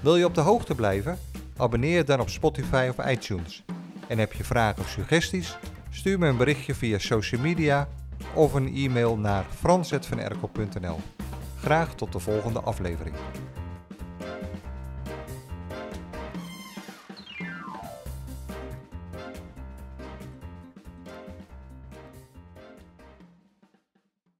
[0.00, 1.18] Wil je op de hoogte blijven?
[1.56, 3.64] Abonneer je dan op Spotify of iTunes.
[4.08, 5.56] En heb je vragen of suggesties?
[5.90, 7.88] Stuur me een berichtje via social media
[8.34, 11.00] of een e-mail naar frans.vanerkel.nl.
[11.60, 13.14] Graag tot de volgende aflevering.